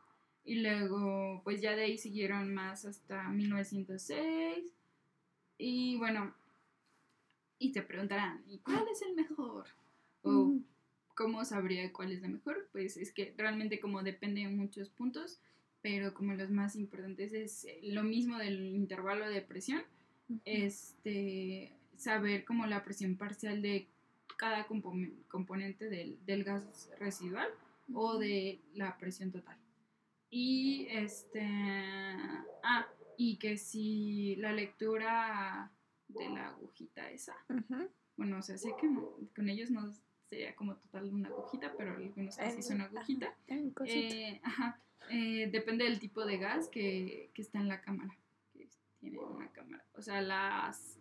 [0.46, 4.72] Y luego pues ya de ahí siguieron más hasta 1906
[5.58, 6.34] y bueno,
[7.58, 9.66] y te preguntarán, ¿y cuál es el mejor?
[10.22, 10.30] O
[11.16, 12.68] cómo sabría cuál es la mejor.
[12.72, 15.40] Pues es que realmente como depende de muchos puntos,
[15.82, 19.82] pero como los más importantes es lo mismo del intervalo de presión,
[20.44, 23.88] este, saber como la presión parcial de
[24.38, 24.94] cada compo-
[25.30, 27.48] componente del, del gas residual
[27.94, 29.58] o de la presión total.
[30.38, 31.48] Y este,
[32.62, 35.72] ah, y que si la lectura
[36.10, 37.38] de la agujita esa,
[38.18, 38.94] bueno, o sea, sé que
[39.34, 39.90] con ellos no
[40.26, 43.34] sería como total una agujita, pero algunos que sí son agujita.
[43.86, 48.14] Eh, ajá, eh, depende del tipo de gas que, que está en la cámara.
[48.52, 48.68] Que
[49.00, 49.86] tiene una cámara.
[49.94, 51.00] O sea, las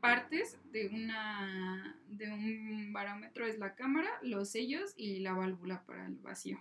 [0.00, 6.06] partes de una de un barómetro es la cámara, los sellos y la válvula para
[6.06, 6.58] el vacío.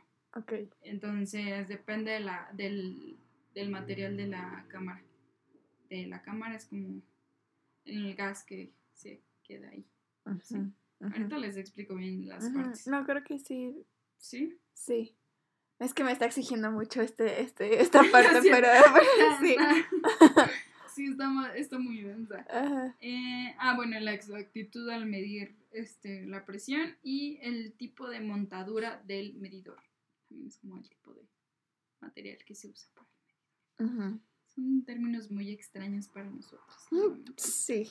[0.81, 3.17] Entonces depende de la, del,
[3.53, 5.01] del material de la cámara.
[5.89, 7.01] De la cámara es como
[7.85, 9.85] el gas que se queda ahí.
[10.43, 10.57] Sí.
[10.99, 12.87] Ahorita les explico bien las partes.
[12.87, 13.85] No, creo que sí.
[14.17, 14.57] ¿Sí?
[14.73, 15.15] Sí.
[15.79, 18.49] Es que me está exigiendo mucho este, este, esta parte, Sí.
[18.51, 19.55] pero, pero sí.
[20.93, 22.45] sí, está, está muy densa.
[22.99, 29.01] Eh, ah, bueno, la exactitud al medir este, la presión y el tipo de montadura
[29.05, 29.77] del medidor.
[30.27, 31.27] También es como el tipo de
[31.99, 33.07] material que se usa para
[33.79, 34.19] el medidor.
[34.47, 36.87] Son términos muy extraños para nosotros.
[36.91, 37.31] Mm.
[37.37, 37.89] Sí.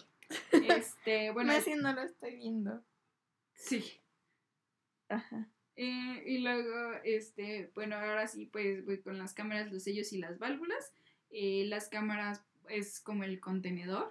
[0.52, 2.84] Este, bueno, Más si no lo estoy viendo.
[3.54, 3.84] sí.
[5.08, 5.48] Ajá.
[5.76, 10.18] Eh, y luego, este, bueno, ahora sí, pues voy con las cámaras, los sellos y
[10.18, 10.92] las válvulas.
[11.30, 14.10] Eh, las cámaras es como el contenedor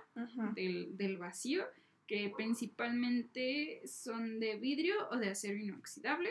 [0.54, 1.66] del, del vacío,
[2.08, 6.30] que principalmente son de vidrio o de acero inoxidable.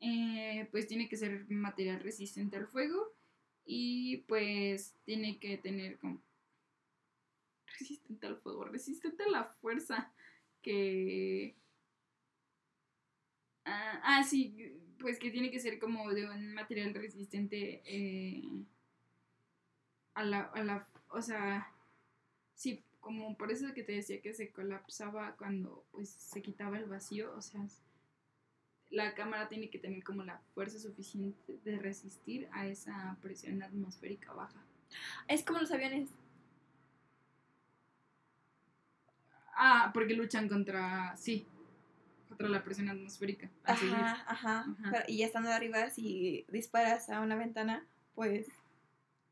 [0.00, 3.12] Eh, pues tiene que ser material resistente al fuego
[3.64, 6.22] y pues tiene que tener como
[7.78, 10.12] resistente al fuego, resistente a la fuerza
[10.62, 11.56] que...
[13.64, 18.42] Ah, ah, sí, pues que tiene que ser como de un material resistente eh,
[20.14, 20.88] a, la, a la...
[21.10, 21.70] O sea,
[22.54, 26.86] sí, como por eso que te decía que se colapsaba cuando pues se quitaba el
[26.86, 27.66] vacío, o sea,
[28.90, 34.32] la cámara tiene que tener como la fuerza suficiente de resistir a esa presión atmosférica
[34.32, 34.62] baja.
[35.28, 36.08] Es como los aviones.
[39.56, 41.46] Ah, porque luchan contra, sí,
[42.28, 43.50] contra la presión atmosférica.
[43.64, 44.60] Ajá, ajá.
[44.60, 44.74] Ajá.
[44.90, 48.46] Pero- y ya estando arriba, si disparas a una ventana, pues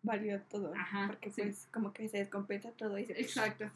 [0.03, 0.75] valió todo.
[0.75, 1.43] Ajá, Porque sí.
[1.43, 3.21] pues como que se descompensa todo y se...
[3.21, 3.71] Exacto.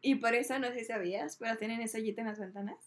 [0.00, 2.78] Y por eso, no sé si sabías, pero tienen ese hoyito en las ventanas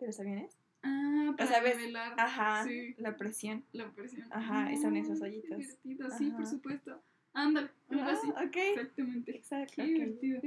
[0.00, 0.56] de los aviones.
[0.82, 3.64] Ah, para sea, ves- nivelar, Ajá, Sí, la presión.
[3.72, 4.26] la presión.
[4.32, 5.58] Ajá, y son esos Ah, hoyitos.
[5.58, 7.02] divertido, sí, por supuesto.
[7.32, 8.28] Ándale, algo Ah, así.
[8.30, 8.56] ok.
[8.56, 9.36] Exactamente.
[9.36, 9.74] Exacto.
[9.76, 10.40] Qué divertido.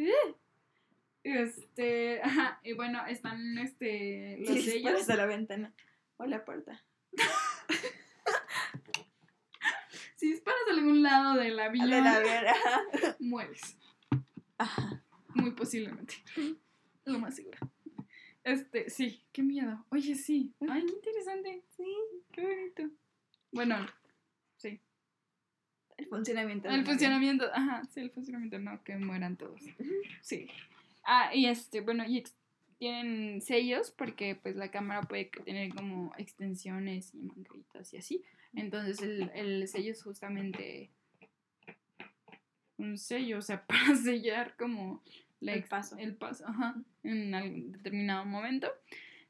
[1.24, 4.74] Este, ajá, y bueno, están este los Sí, sellos.
[4.74, 5.74] disparas a la ventana
[6.18, 6.84] o la puerta.
[10.16, 12.82] Si disparas a algún lado del avión, De la ver, ajá.
[13.20, 13.78] mueres.
[14.58, 15.04] Ajá.
[15.36, 16.16] Muy posiblemente.
[17.04, 17.58] Lo más seguro.
[18.44, 19.86] Este, sí, qué miedo.
[19.90, 20.54] Oye, sí.
[20.70, 21.64] Ay, qué interesante.
[21.78, 21.96] Sí.
[22.32, 22.96] Qué bonito.
[23.52, 23.86] Bueno,
[24.58, 24.80] sí.
[25.98, 26.70] El funcionamiento.
[26.70, 29.62] El funcionamiento, ajá, sí, el funcionamiento, no, que mueran todos.
[30.22, 30.48] Sí.
[31.04, 32.24] Ah, y este, bueno, y
[32.78, 38.24] tienen sellos porque pues la cámara puede tener como extensiones y mangueritas y así.
[38.54, 40.90] Entonces el, el sello es justamente
[42.78, 45.02] un sello, o sea, para sellar como
[45.48, 45.98] el paso.
[45.98, 48.68] El paso, ajá, en algún determinado momento.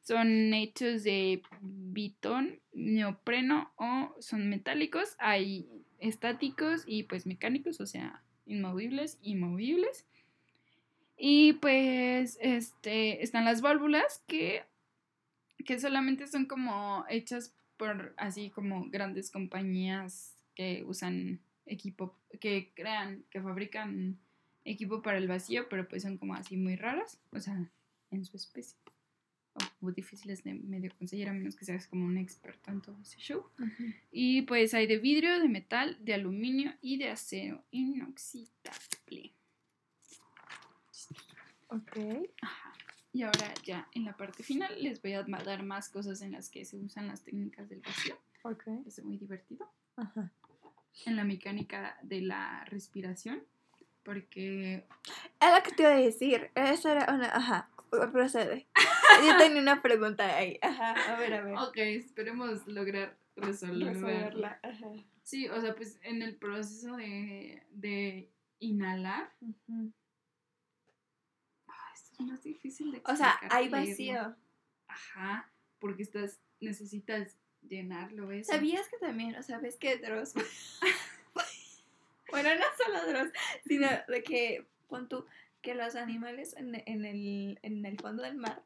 [0.01, 5.15] Son hechos de bitón, neopreno o son metálicos.
[5.17, 10.05] Hay estáticos y pues mecánicos, o sea, inmovibles y movibles.
[11.17, 14.63] Y pues este, están las válvulas que,
[15.65, 23.23] que solamente son como hechas por así como grandes compañías que usan equipo, que crean,
[23.29, 24.19] que fabrican
[24.65, 27.71] equipo para el vacío, pero pues son como así muy raras, o sea,
[28.11, 28.77] en su especie.
[29.81, 33.19] O difíciles de medio conseguir a menos que seas como un experto en todo ese
[33.19, 33.45] show.
[34.11, 39.33] Y pues hay de vidrio, de metal, de aluminio y de acero inoxidable.
[41.67, 41.97] Ok.
[42.41, 42.73] Ajá.
[43.11, 46.49] Y ahora ya en la parte final les voy a dar más cosas en las
[46.49, 48.17] que se usan las técnicas del vacío.
[48.41, 48.63] Ok.
[48.87, 49.69] Es muy divertido.
[49.97, 50.31] Ajá.
[51.05, 53.43] En la mecánica de la respiración
[54.03, 54.85] porque...
[55.39, 56.51] Es lo que te iba a decir.
[56.55, 57.27] Eso era una...
[57.35, 57.69] Ajá,
[58.11, 58.67] procede.
[59.25, 60.59] Yo tenía una pregunta ahí.
[60.61, 61.55] Ajá, a ver, a ver.
[61.55, 63.91] Ok, esperemos lograr resolverla.
[63.93, 64.59] resolverla.
[64.63, 64.87] Ajá.
[65.23, 69.31] Sí, o sea, pues en el proceso de, de inhalar...
[71.93, 73.13] esto es más difícil de explicar.
[73.13, 74.35] O sea, hay vacío.
[74.87, 78.47] Ajá, porque estás, necesitas llenarlo, ¿ves?
[78.47, 80.33] ¿Sabías que también, o sea, ves que Dross
[82.33, 83.31] Bueno, no solo Dross,
[83.67, 85.23] sino de que, pon tú,
[85.61, 88.63] que los animales en, el, en el fondo del mar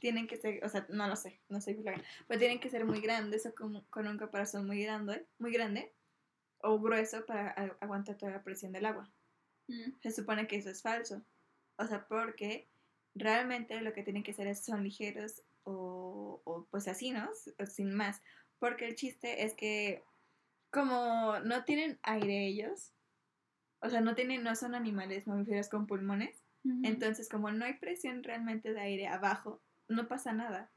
[0.00, 1.78] tienen que ser, o sea, no lo sé, no sé,
[2.26, 5.92] pero tienen que ser muy grandes o con, con un caparazón muy grande, muy grande
[6.62, 9.10] o grueso para aguantar toda la presión del agua.
[9.68, 9.92] Mm.
[10.02, 11.22] Se supone que eso es falso.
[11.76, 12.68] O sea, porque
[13.14, 17.30] realmente lo que tienen que ser es son ligeros o, o pues así, ¿no?
[17.66, 18.20] Sin más.
[18.58, 20.04] Porque el chiste es que
[20.70, 22.92] como no tienen aire ellos,
[23.80, 26.44] o sea, no tienen, no son animales mamíferos con pulmones,
[26.82, 30.70] entonces como no hay presión realmente de aire abajo, no pasa nada.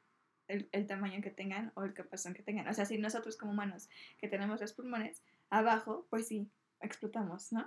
[0.48, 2.68] El, tamaño que tengan o el caparazón que tengan.
[2.68, 7.66] O sea, si nosotros como humanos que tenemos los pulmones abajo, pues sí, explotamos, ¿no?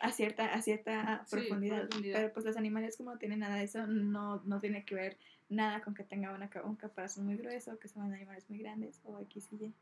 [0.00, 1.88] A cierta, a cierta profundidad.
[2.02, 5.18] Pero pues los animales como no tienen nada de eso, no, no tiene que ver
[5.48, 9.20] nada con que tengan una, un caparazón muy grueso, que son animales muy grandes o
[9.20, 9.74] X y Y.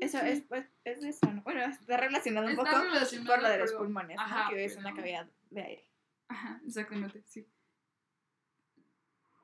[0.00, 1.42] Eso es, pues, es eso, ¿no?
[1.42, 4.18] Bueno, está relacionado un poco por lo de los pulmones,
[4.50, 5.90] que es una cavidad de aire.
[6.28, 7.46] Ajá, exactamente, sí.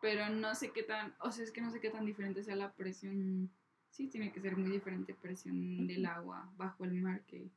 [0.01, 2.57] Pero no sé qué tan, o sea, es que no sé qué tan diferente sea
[2.57, 3.51] la presión.
[3.90, 7.51] Sí, tiene que ser muy diferente presión del agua bajo el mar que...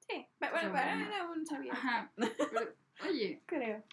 [0.00, 1.72] Sí, bueno, para un sabía.
[1.72, 2.74] Ajá, pero,
[3.08, 3.42] oye.
[3.46, 3.84] Creo.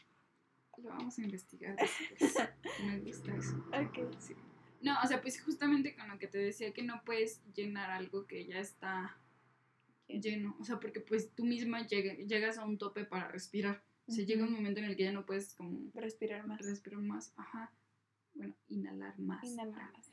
[0.78, 2.50] Lo vamos a investigar después.
[2.84, 3.58] Me gusta eso.
[3.72, 4.12] Ok.
[4.20, 4.36] Sí.
[4.86, 8.28] No, o sea, pues justamente con lo que te decía que no puedes llenar algo
[8.28, 9.18] que ya está
[10.08, 10.56] lleno.
[10.60, 13.82] O sea, porque pues tú misma llegas a un tope para respirar.
[14.08, 15.90] O sea, llega un momento en el que ya no puedes como...
[15.96, 16.62] Respirar más.
[16.62, 17.74] Respirar más, ajá.
[18.36, 19.44] Bueno, inhalar más.
[19.44, 20.12] Inhalar más.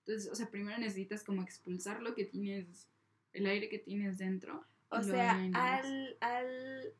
[0.00, 2.88] Entonces, o sea, primero necesitas como expulsar lo que tienes,
[3.32, 4.66] el aire que tienes dentro.
[4.88, 6.92] O sea, al, al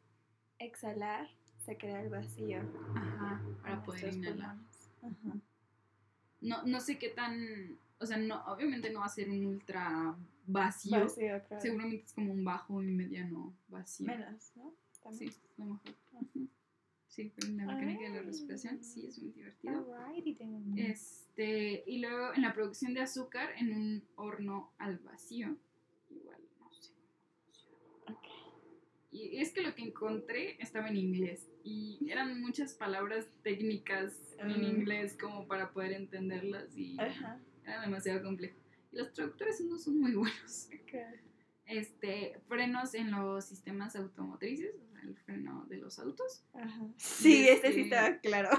[0.60, 1.28] exhalar
[1.64, 2.60] se crea el vacío.
[2.94, 4.56] Ajá, para poder inhalar.
[5.02, 5.40] Ajá
[6.42, 10.14] no, no sé qué tan, o sea, no, obviamente no va a ser un ultra
[10.46, 11.08] vacío.
[11.60, 14.06] Seguramente es como un bajo y mediano vacío.
[14.06, 14.74] Menos, ¿no?
[15.12, 15.94] Sí, a lo mejor.
[17.08, 19.86] Sí, pero en la mecánica de la respiración sí es muy divertido.
[20.76, 25.54] Este, y luego en la producción de azúcar en un horno al vacío.
[26.10, 26.92] Igual, no sé.
[29.12, 34.48] Y es que lo que encontré estaba en inglés y eran muchas palabras técnicas en
[34.48, 34.64] mm.
[34.64, 38.56] inglés como para poder entenderlas y era demasiado complejo.
[38.90, 40.68] Y los traductores no son muy buenos.
[41.64, 46.44] Este, frenos en los sistemas automotrices, o sea, el freno de los autos.
[46.52, 46.88] Ajá.
[46.96, 48.50] Sí, ese sí este estaba claro.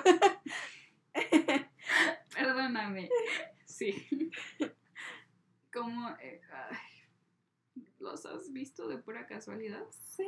[2.33, 3.09] Perdóname.
[3.65, 4.07] Sí.
[5.73, 6.41] Como, eh,
[8.03, 9.83] ¿los has visto de pura casualidad?
[9.91, 10.27] Sí.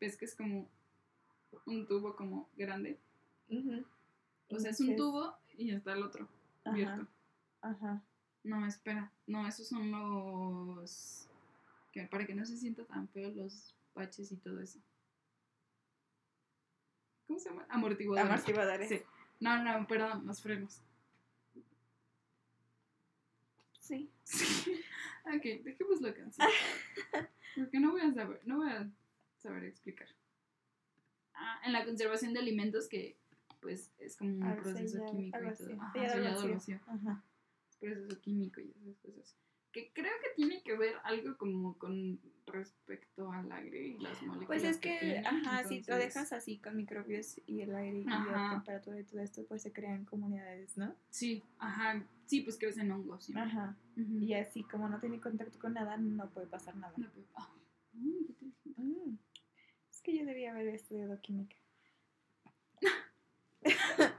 [0.00, 0.68] Ves que es como
[1.66, 2.98] un tubo como grande.
[4.48, 6.28] O sea, es un tubo y está el otro
[6.64, 7.06] abierto.
[7.60, 8.02] Ajá.
[8.42, 9.12] No, espera.
[9.26, 11.28] No, esos son los.
[11.92, 14.80] Que para que no se sienta tan feo los baches y todo eso.
[17.28, 17.64] ¿Cómo se llama?
[17.68, 18.30] Amortiguadores.
[18.30, 18.88] Amortiguadores.
[18.88, 19.02] Sí.
[19.38, 20.80] No, no, perdón, los frenos.
[23.78, 24.10] Sí.
[24.24, 24.82] sí.
[25.24, 26.50] Ok, dejémoslo cansado.
[27.56, 28.90] Porque no voy a saber, no voy a
[29.38, 30.08] saber explicar.
[31.34, 33.16] Ah, en la conservación de alimentos que
[33.60, 35.80] pues es como un proceso químico y todo.
[35.80, 36.60] Ajá, Sellado.
[37.78, 39.36] Proceso químico y esas cosas.
[39.72, 44.46] Que creo que tiene que ver algo como con respecto al aire y las moléculas.
[44.46, 48.00] Pues es que, tienen, ajá, si lo entonces- dejas así con microbios y el aire
[48.00, 48.50] y la Ajá.
[48.56, 50.94] temperatura y todo esto, pues se crean comunidades, ¿no?
[51.08, 52.04] Sí, ajá.
[52.26, 53.24] Sí, pues crecen hongos.
[53.24, 53.44] siempre.
[53.44, 53.76] Ajá.
[53.96, 54.18] Ujú.
[54.18, 56.92] Y así como no tiene contacto con nada, no puede pasar nada.
[56.98, 58.52] No, qué inteligente.
[58.76, 59.16] Mm.
[59.90, 61.56] Es que yo debía haber estudiado química.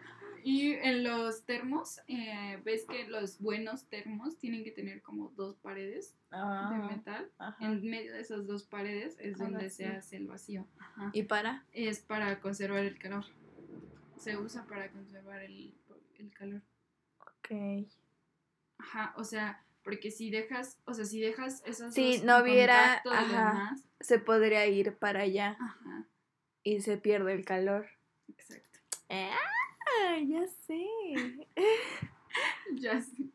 [0.43, 5.55] Y en los termos, eh, ves que los buenos termos tienen que tener como dos
[5.57, 7.31] paredes de Ah, metal.
[7.37, 7.57] ajá.
[7.65, 10.67] En medio de esas dos paredes es donde se hace el vacío.
[10.79, 11.09] Ajá.
[11.13, 11.63] ¿Y para?
[11.71, 13.25] Es para conservar el calor.
[14.17, 15.73] Se usa para conservar el,
[16.19, 16.61] el calor.
[17.19, 17.87] Ok.
[18.79, 23.01] Ajá, o sea, porque si dejas, o sea, si dejas esos Si dos no hubiera-
[23.03, 23.25] de ajá.
[23.27, 26.05] demás, Se podría ir para allá ajá,
[26.63, 27.87] y se pierde el calor.
[28.27, 28.79] exacto.
[29.09, 29.35] Ah,
[30.27, 30.85] ya sé.
[32.75, 33.29] Ya sé.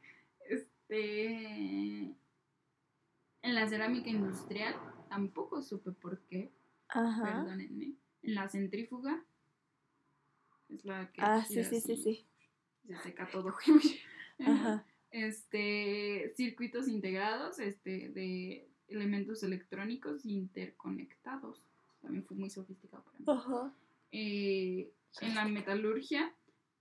[0.49, 1.27] Este.
[3.43, 4.75] En la cerámica industrial
[5.09, 6.51] tampoco supe por qué.
[6.89, 7.23] Ajá.
[7.23, 7.93] Perdónenme.
[8.23, 9.25] En la centrífuga.
[10.69, 11.21] Es la que.
[11.23, 12.27] Ah, sí, sí, sí, sí.
[12.87, 13.55] Se seca todo.
[14.41, 14.85] Ajá.
[15.13, 16.33] Este.
[16.35, 21.63] Circuitos integrados, este, de elementos electrónicos interconectados.
[22.03, 23.25] También fue muy sofisticado para mí.
[23.29, 23.73] Ajá.
[24.11, 24.91] Eh,
[25.21, 26.33] en la metalurgia,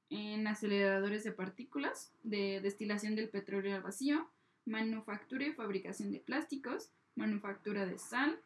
[0.10, 4.28] en aceleradores de partículas, de destilación del petróleo al vacío,
[4.66, 8.40] manufactura y fabricación de plásticos, manufactura de sal,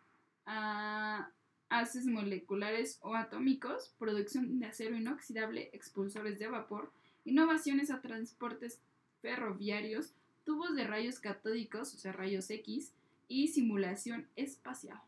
[0.46, 1.30] ah,
[1.70, 6.92] haces moleculares o atómicos, producción de acero inoxidable, expulsores de vapor,
[7.26, 8.80] innovaciones a transportes
[9.22, 12.94] ferroviarios, tubos de rayos catódicos, o sea, rayos X,
[13.28, 15.00] y simulación espacial.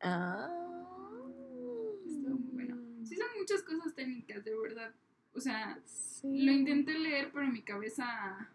[0.00, 0.48] Ah.
[2.06, 2.76] Estuvo muy bueno.
[3.04, 4.94] Sí, son muchas cosas técnicas, de verdad.
[5.34, 6.44] O sea, Sí.
[6.44, 8.48] lo intenté leer, pero mi cabeza.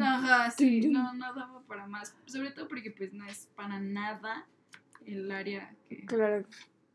[0.00, 2.16] Ajá, sí, no, no daba para más.
[2.26, 4.46] Sobre todo porque, pues, no es para nada
[5.06, 6.04] el área que.
[6.06, 6.44] Claro.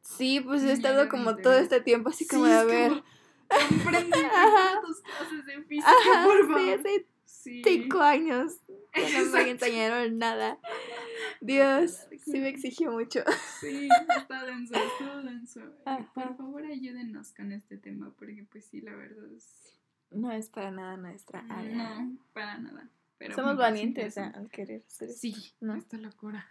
[0.02, 2.90] Sí, pues he estado como todo este tiempo así Sí, como de a ver.
[2.90, 3.04] como,
[3.50, 4.82] Comprende Ajá.
[4.82, 6.82] tus clases de física, Ajá, por favor.
[6.84, 7.06] Sí.
[7.30, 8.60] Cinco años
[8.96, 10.58] no me enseñaron nada.
[11.42, 13.24] Dios, sí me exigió mucho.
[13.60, 15.62] Sí, está denso, está denso.
[15.86, 16.12] Ajá.
[16.14, 19.78] Por favor, ayúdenos con este tema, porque, pues, sí, la verdad es.
[20.12, 21.76] No es para nada nuestra área.
[21.76, 22.90] No, para nada.
[23.18, 25.10] Pero Somos valientes al querer ser.
[25.10, 25.76] Sí, ¿no?
[25.76, 26.48] esta locura.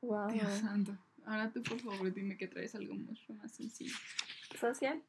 [0.00, 0.30] Wow.
[0.32, 0.96] Dios santo.
[1.24, 3.94] Ahora tú, por favor, dime que traes algo mucho más sencillo.
[4.58, 5.02] Social.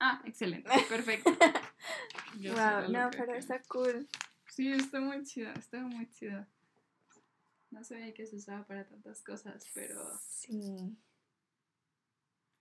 [0.00, 0.68] Ah, excelente.
[0.88, 1.30] Perfecto.
[2.40, 4.06] Yo Wow, no, pero está cool.
[4.56, 6.48] Sí, está muy chida, está muy chida.
[7.70, 10.00] No sabía que se usaba para tantas cosas, pero...
[10.26, 10.96] Sí.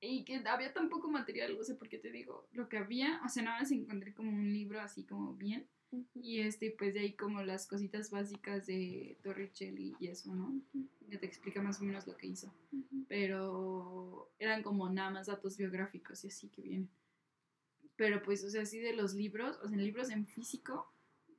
[0.01, 3.29] Y que había tan poco material, o sea, porque te digo, lo que había, o
[3.29, 5.69] sea, nada más encontré como un libro así como bien.
[6.13, 10.61] Y este, pues de ahí como las cositas básicas de Torricelli y eso, ¿no?
[11.09, 12.53] Que te explica más o menos lo que hizo.
[13.07, 16.89] pero eran como nada más datos biográficos y así que vienen.
[17.95, 20.91] Pero pues, o sea, así de los libros, o sea, libros en físico,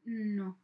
[0.07, 0.59] no.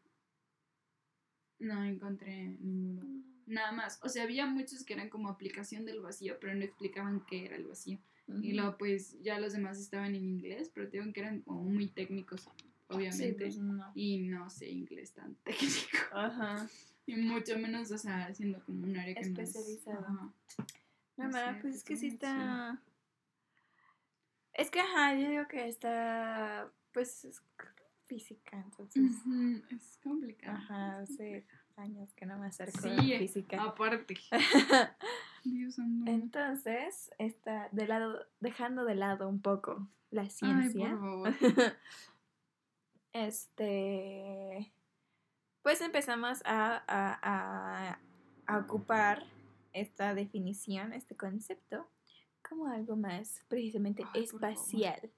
[1.58, 3.22] No encontré ninguno.
[3.46, 4.00] Nada más.
[4.02, 7.56] O sea, había muchos que eran como aplicación del vacío, pero no explicaban qué era
[7.56, 7.98] el vacío.
[8.40, 11.88] Y luego, pues, ya los demás estaban en inglés, pero digo que eran como muy
[11.88, 12.48] técnicos, Sí,
[12.88, 13.44] obviamente.
[13.44, 13.92] pues no.
[13.94, 15.98] Y no sé inglés tan técnico.
[16.12, 16.66] Ajá.
[17.04, 19.98] Y mucho menos, o sea, siendo como un área que no es- Especializado.
[20.06, 20.12] ajá.
[21.16, 22.80] No, No mira, sé, pues es pues que sí está.
[24.54, 26.70] Es que, ajá, yo digo que está.
[26.92, 27.42] Pues es
[28.16, 29.12] física, entonces.
[29.70, 30.56] Es complicado.
[30.58, 31.46] Ajá, hace
[31.76, 33.62] años que no me acerco Sí, a física.
[33.62, 34.14] aparte.
[35.44, 35.76] Dios.
[36.06, 40.90] Entonces, está de lado, dejando de lado un poco la Ay, ciencia.
[40.90, 41.34] por favor.
[43.12, 44.72] este.
[45.62, 47.98] Pues empezamos a, a- a-
[48.46, 49.24] a ocupar
[49.72, 51.88] esta definición, este concepto,
[52.46, 55.10] como algo más precisamente Ay, espacial.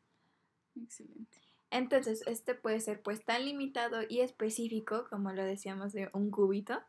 [0.76, 1.38] Excelente.
[1.74, 6.80] Entonces, este puede ser pues tan limitado y específico, como lo decíamos de un cubito,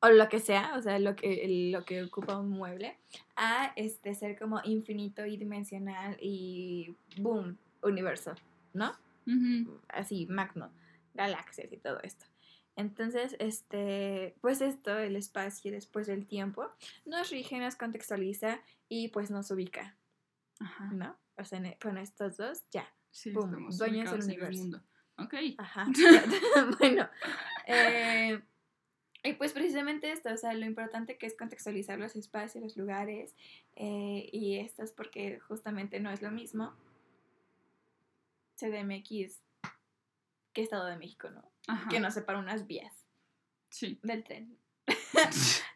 [0.00, 2.98] o lo que sea, o sea, lo que, lo que ocupa un mueble,
[3.34, 8.34] a este ser como infinito y dimensional y boom, universo,
[8.74, 8.92] ¿no?
[9.88, 10.70] Así, magno,
[11.14, 12.26] galaxias y todo esto.
[12.76, 16.70] Entonces, este, pues esto, el espacio después del tiempo,
[17.06, 19.96] nos rige, nos contextualiza y pues nos ubica,
[20.60, 20.90] Ajá.
[20.92, 21.16] ¿no?
[21.38, 22.86] O sea, en- con estos dos, ya.
[23.18, 24.60] Sí, Pum, estamos dueños del universo.
[24.60, 24.82] mundo.
[25.18, 25.34] Ok.
[25.58, 25.86] Ajá.
[26.78, 27.08] bueno,
[27.66, 28.40] eh,
[29.24, 33.34] Y pues precisamente esto, o sea, lo importante que es contextualizar los espacios, los lugares,
[33.74, 36.72] eh, y esto es porque justamente no es lo mismo
[38.56, 39.40] CDMX
[40.52, 41.50] que Estado de México, ¿no?
[41.66, 41.88] Ajá.
[41.90, 42.94] Que nos separa unas vías
[43.70, 43.98] Sí.
[44.02, 44.56] del tren.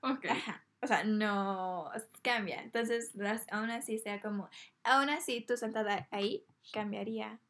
[0.00, 0.24] Ok.
[0.30, 0.64] Ajá.
[0.80, 1.90] O sea, no
[2.22, 2.62] cambia.
[2.62, 4.48] Entonces, las- aún así sea como,
[4.84, 7.40] aún así tú sentada ahí, cambiaría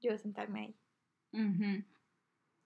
[0.00, 0.76] yo sentarme ahí.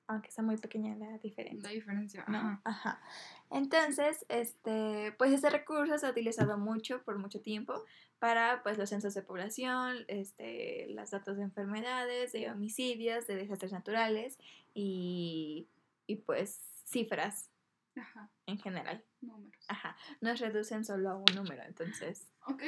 [0.09, 1.69] Aunque sea muy pequeña la diferencia.
[1.69, 2.25] La diferencia.
[2.29, 2.39] ¿no?
[2.39, 2.61] Ajá.
[2.65, 3.03] Ajá.
[3.51, 7.85] Entonces, este, pues este recurso se ha utilizado mucho por mucho tiempo
[8.21, 13.73] para pues los censos de población, este, los datos de enfermedades, de homicidios, de desastres
[13.73, 14.39] naturales
[14.75, 15.69] y,
[16.07, 17.51] y pues cifras
[17.97, 18.31] Ajá.
[18.47, 19.05] en general.
[19.21, 19.65] Números.
[19.69, 19.97] Ajá.
[20.21, 22.63] Nos reducen solo a un número, entonces, Ok.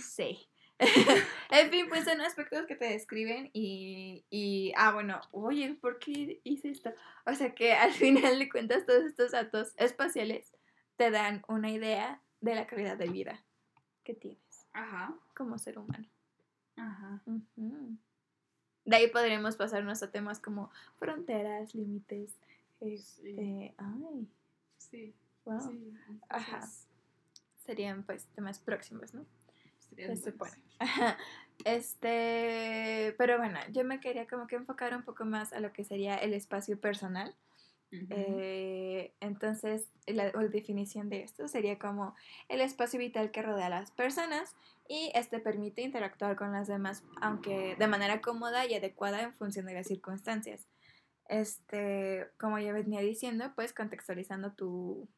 [0.00, 0.48] sí.
[1.50, 6.40] en fin, pues son aspectos que te describen y, y, ah, bueno, oye, ¿por qué
[6.42, 6.90] hice esto?
[7.26, 10.50] O sea que al final de cuentas todos estos datos espaciales
[10.96, 13.44] te dan una idea de la calidad de vida
[14.04, 15.14] que tienes Ajá.
[15.36, 16.08] como ser humano.
[16.76, 17.22] Ajá.
[18.86, 22.38] De ahí podríamos pasarnos a temas como fronteras, límites,
[22.80, 24.28] este, ay,
[24.90, 25.14] Sí.
[25.44, 25.94] wow, Sí.
[26.28, 26.68] Ajá.
[27.64, 29.24] serían pues temas próximos, ¿no?
[29.96, 30.52] Se supone.
[30.78, 31.16] Ajá.
[31.64, 35.84] Este, pero bueno, yo me quería como que enfocar un poco más a lo que
[35.84, 37.34] sería el espacio personal.
[37.92, 42.14] Eh, entonces, la, definición de esto sería como
[42.48, 44.54] el espacio vital que rodea a las personas
[44.88, 49.66] y este permite interactuar con las demás, aunque de manera cómoda y adecuada en función
[49.66, 50.68] de las circunstancias.
[51.30, 55.08] Este, como ya venía diciendo, pues contextualizando tu,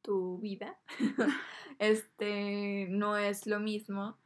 [0.00, 0.78] tu vida,
[1.78, 4.16] este, no es lo mismo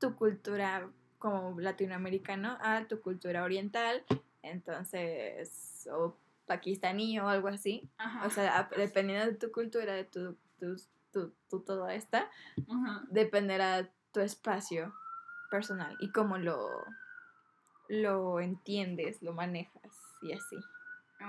[0.00, 4.04] tu cultura como latinoamericano a tu cultura oriental,
[4.42, 6.16] entonces, o
[6.46, 7.88] pakistaní o algo así.
[7.98, 8.26] Ajá.
[8.26, 10.74] O sea, dependiendo de tu cultura, de tu, tu,
[11.12, 12.28] tu, tu todo esta,
[12.68, 13.04] Ajá.
[13.10, 14.92] dependerá tu espacio
[15.52, 16.68] personal y cómo lo,
[17.88, 20.56] lo entiendes, lo manejas y así.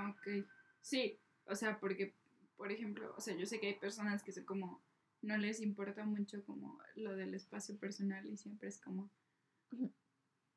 [0.08, 0.46] Ok.
[0.80, 2.14] Sí, o sea, porque,
[2.56, 4.82] por ejemplo, o sea, yo sé que hay personas que son como,
[5.22, 9.10] no les importa mucho como lo del espacio personal y siempre es como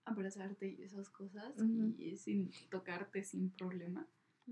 [0.05, 1.53] abrazarte y esas cosas
[1.97, 4.07] y sin tocarte sin problema.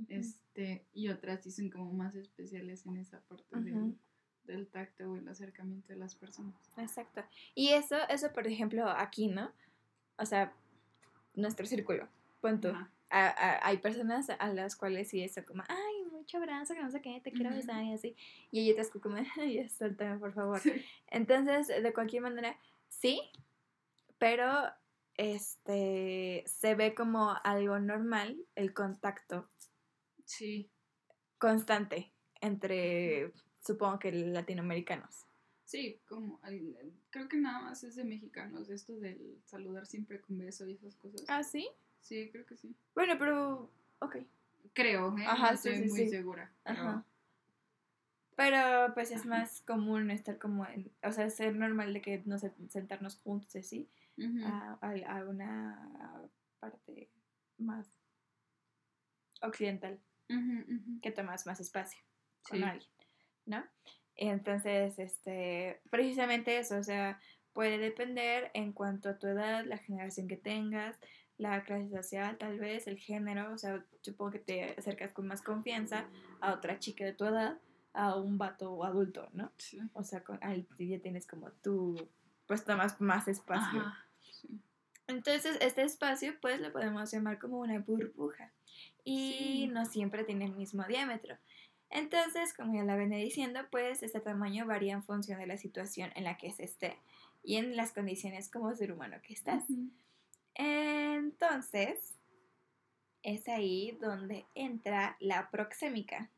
[0.07, 3.97] Este, y otras sí son como más especiales en esa parte del,
[4.45, 6.55] del tacto o el acercamiento de las personas.
[6.77, 7.23] Exacto.
[7.55, 9.51] Y eso, eso por ejemplo, aquí, ¿no?
[10.17, 10.55] O sea,
[11.33, 12.07] nuestro círculo,
[12.41, 12.69] punto.
[13.09, 16.89] A- a- hay personas a las cuales sí eso como, ay, mucho abrazo, que no
[16.91, 18.15] sé qué, te quiero besar y así.
[18.51, 19.17] Y hay otras que como,
[19.77, 20.59] suéltame, por favor.
[20.59, 20.71] Sí.
[21.07, 22.57] Entonces, de cualquier manera,
[22.87, 23.21] sí,
[24.17, 24.47] pero
[25.17, 29.49] este se ve como algo normal el contacto
[30.25, 30.69] Sí,
[31.37, 35.25] constante entre, supongo que latinoamericanos.
[35.71, 40.37] Sí, como al- creo que nada más es de mexicanos esto del saludar siempre con
[40.37, 41.23] beso y esas cosas.
[41.29, 41.67] ¿Ah, sí?
[42.01, 42.75] Sí, creo que sí.
[42.93, 43.69] Bueno, pero,
[43.99, 44.17] ok.
[44.73, 45.25] Creo, ¿eh?
[45.25, 46.09] Ajá, no estoy sí, muy sí.
[46.09, 46.51] segura.
[46.63, 47.05] Pero, Ajá.
[48.35, 52.41] Pero pues es más común estar como en, o sea, ser normal de que nos
[52.69, 54.45] sentarnos juntos así Ujú.
[54.45, 57.09] a, a- a una parte
[57.57, 57.87] más
[59.41, 59.99] occidental
[60.29, 60.99] ujú.
[61.01, 61.99] que tomas más espacio
[62.49, 62.89] con alguien,
[63.45, 63.63] ¿no?
[64.29, 67.19] Entonces, este, precisamente eso, o sea,
[67.53, 70.95] puede depender en cuanto a tu edad, la generación que tengas,
[71.39, 75.41] la clase social, tal vez, el género, o sea, supongo que te acercas con más
[75.41, 76.05] confianza
[76.39, 77.57] a otra chica de tu edad,
[77.93, 79.51] a un vato adulto, ¿no?
[79.57, 79.81] Sí.
[79.93, 81.95] O sea, con, ahí ya tienes como tú,
[82.45, 83.79] pues tomas más espacio.
[83.79, 84.05] Ajá.
[84.19, 84.61] Sí.
[85.07, 88.51] Entonces, este espacio, pues lo podemos llamar como una burbuja.
[89.03, 89.67] Y Sí.
[89.73, 91.35] no siempre tiene el mismo diámetro.
[91.91, 96.11] Entonces, como ya la venía diciendo, pues este tamaño varía en función de la situación
[96.15, 96.97] en la que se esté
[97.43, 99.65] y en las condiciones como ser humano que estás.
[100.55, 102.15] Entonces,
[103.23, 106.29] es ahí donde entra la proxémica.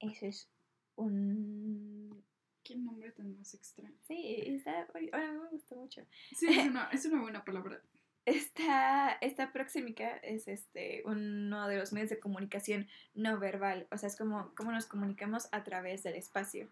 [0.00, 0.48] Eso es
[0.96, 2.22] un...
[2.62, 3.94] Qué nombre tan más extraño.
[4.06, 4.86] Sí, está...
[5.12, 6.04] Ahora me gustó mucho.
[6.34, 7.80] Sí, es una, es una buena palabra.
[8.26, 14.08] Esta, esta proxémica es este, uno de los medios de comunicación no verbal, o sea,
[14.08, 16.68] es como, como nos comunicamos a través del espacio,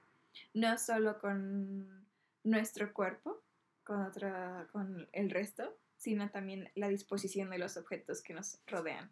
[0.52, 2.06] no solo con
[2.42, 3.40] nuestro cuerpo,
[3.84, 9.10] con, otra, con el resto, sino también la disposición de los objetos que nos rodean.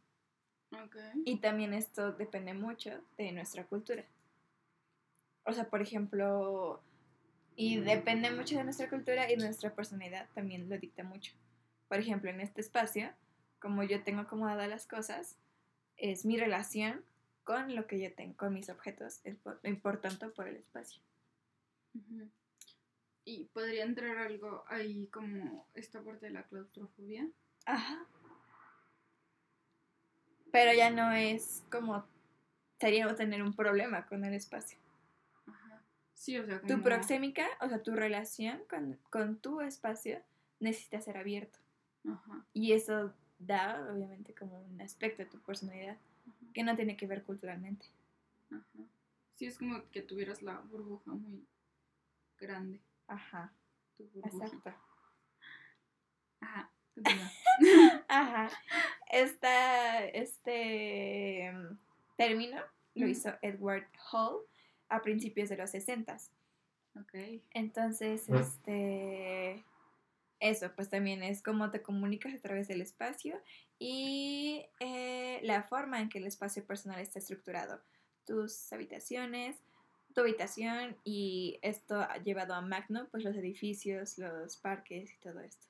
[1.25, 4.05] Y también esto depende mucho de nuestra cultura.
[5.45, 6.83] O sea, por ejemplo,
[7.55, 11.35] y depende mucho de nuestra cultura y nuestra personalidad también lo dicta mucho.
[11.93, 13.13] Por ejemplo, en este espacio,
[13.59, 15.37] como yo tengo acomodadas las cosas,
[15.99, 17.05] es mi relación
[17.45, 21.03] con lo que yo tengo, con mis objetos, y por, tanto por el espacio.
[23.27, 27.29] Y podría entrar algo ahí como esta parte de la claustrofobia.
[27.67, 28.07] Ajá.
[30.51, 32.07] Pero ya no es como
[32.81, 34.79] sería tener un problema con el espacio.
[35.47, 35.85] Ajá.
[36.15, 36.73] Sí, o sea, como...
[36.75, 40.23] Tu proxémica, o sea, tu relación con, con tu espacio
[40.59, 41.62] necesita ser abierto.
[42.09, 42.45] Ajá.
[42.53, 45.97] Y eso da, obviamente, como un aspecto de tu personalidad
[46.27, 46.53] Ajá.
[46.55, 47.87] que no tiene que ver culturalmente.
[48.51, 48.85] Ajá.
[49.35, 51.47] Sí, es como que tuvieras la burbuja muy
[52.39, 52.81] grande.
[53.09, 53.53] Ajá,
[53.97, 54.47] Tu burbujita.
[54.47, 54.75] exacto.
[56.41, 56.71] Ajá.
[58.09, 58.51] Ajá.
[59.11, 61.79] Esta, este mm,
[62.17, 62.61] término
[62.95, 64.43] lo hizo Edward Hall
[64.89, 66.17] a principios de los 60.
[67.01, 67.15] ok.
[67.53, 69.65] Entonces, este.
[70.43, 73.41] Eso, pues también es cómo te comunicas a través del espacio
[73.79, 77.81] y eh, la forma en que el espacio personal está estructurado.
[78.27, 79.57] Tus habitaciones,
[80.13, 85.39] tu habitación y esto ha llevado a Magno, pues los edificios, los parques y todo
[85.39, 85.69] esto.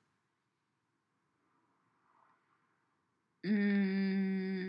[3.45, 4.62] Mm,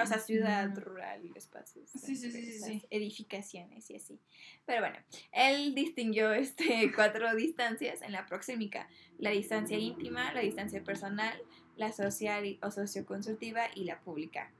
[0.00, 1.90] O sea, ciudad, mm, rural, espacios.
[1.90, 2.82] Sí, sí, sí, sí.
[2.90, 4.18] Edificaciones y así.
[4.66, 4.96] Pero bueno,
[5.32, 8.88] él distinguió este, cuatro distancias en la proxémica.
[9.18, 11.36] La distancia íntima, la distancia personal,
[11.76, 14.50] la social o socioconsultiva y la pública.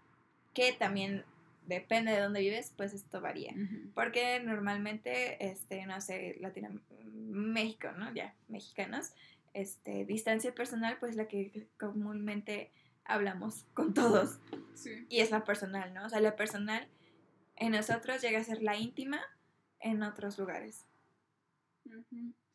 [0.54, 1.24] Que también
[1.66, 3.54] depende de dónde vives, pues esto varía.
[3.94, 6.68] Porque normalmente, este, no sé, Latino,
[7.14, 8.12] México, ¿no?
[8.14, 9.12] Ya, mexicanos,
[9.54, 12.70] este, distancia personal, pues la que comúnmente
[13.04, 14.38] hablamos con todos.
[14.74, 15.06] Sí.
[15.08, 16.06] Y es la personal, ¿no?
[16.06, 16.88] O sea, la personal
[17.56, 19.20] en nosotros llega a ser la íntima
[19.80, 20.86] en otros lugares,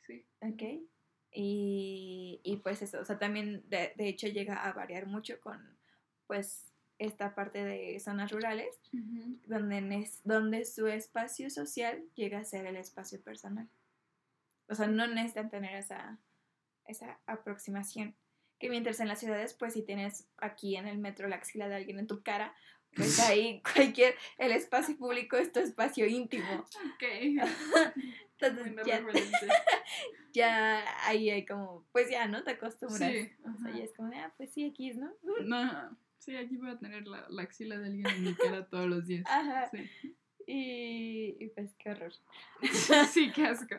[0.05, 0.25] Sí.
[0.41, 0.63] ¿ok?
[1.31, 5.77] Y, y pues eso, o sea, también de, de hecho llega a variar mucho con,
[6.25, 6.63] pues,
[6.99, 8.79] esta parte de zonas rurales,
[9.45, 13.69] donde, nes- donde su espacio social llega a ser el espacio personal.
[14.67, 16.17] O sea, no necesitan tener esa,
[16.85, 18.15] esa aproximación.
[18.59, 21.75] Que mientras en las ciudades, pues si tienes aquí en el metro la axila de
[21.75, 22.55] alguien en tu cara,
[22.95, 26.65] pues ahí cualquier, el espacio público es tu espacio íntimo.
[26.95, 27.03] Ok.
[28.39, 29.01] Entonces ya,
[30.33, 32.43] ya ahí hay como, pues ya, ¿no?
[32.43, 33.11] Te acostumbras.
[33.11, 33.31] Sí.
[33.43, 35.11] O sea, ya es como, ah, pues sí, aquí es, ¿no?
[35.43, 38.87] No, sí, aquí voy a tener la, la axila de alguien en mi cara todos
[38.87, 39.25] los días.
[39.27, 39.69] Ajá.
[39.71, 40.15] Sí.
[40.45, 42.13] Y, y pues qué horror.
[43.11, 43.75] sí, qué asco.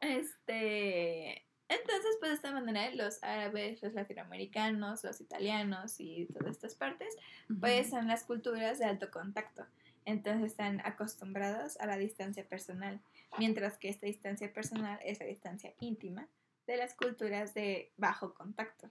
[0.00, 6.74] Este, entonces, pues de esta manera, los árabes, los latinoamericanos, los italianos y todas estas
[6.74, 7.16] partes,
[7.60, 9.64] pues son las culturas de alto contacto.
[10.04, 13.00] Entonces están acostumbrados a la distancia personal,
[13.38, 16.26] mientras que esta distancia personal es la distancia íntima
[16.66, 18.90] de las culturas de bajo contacto,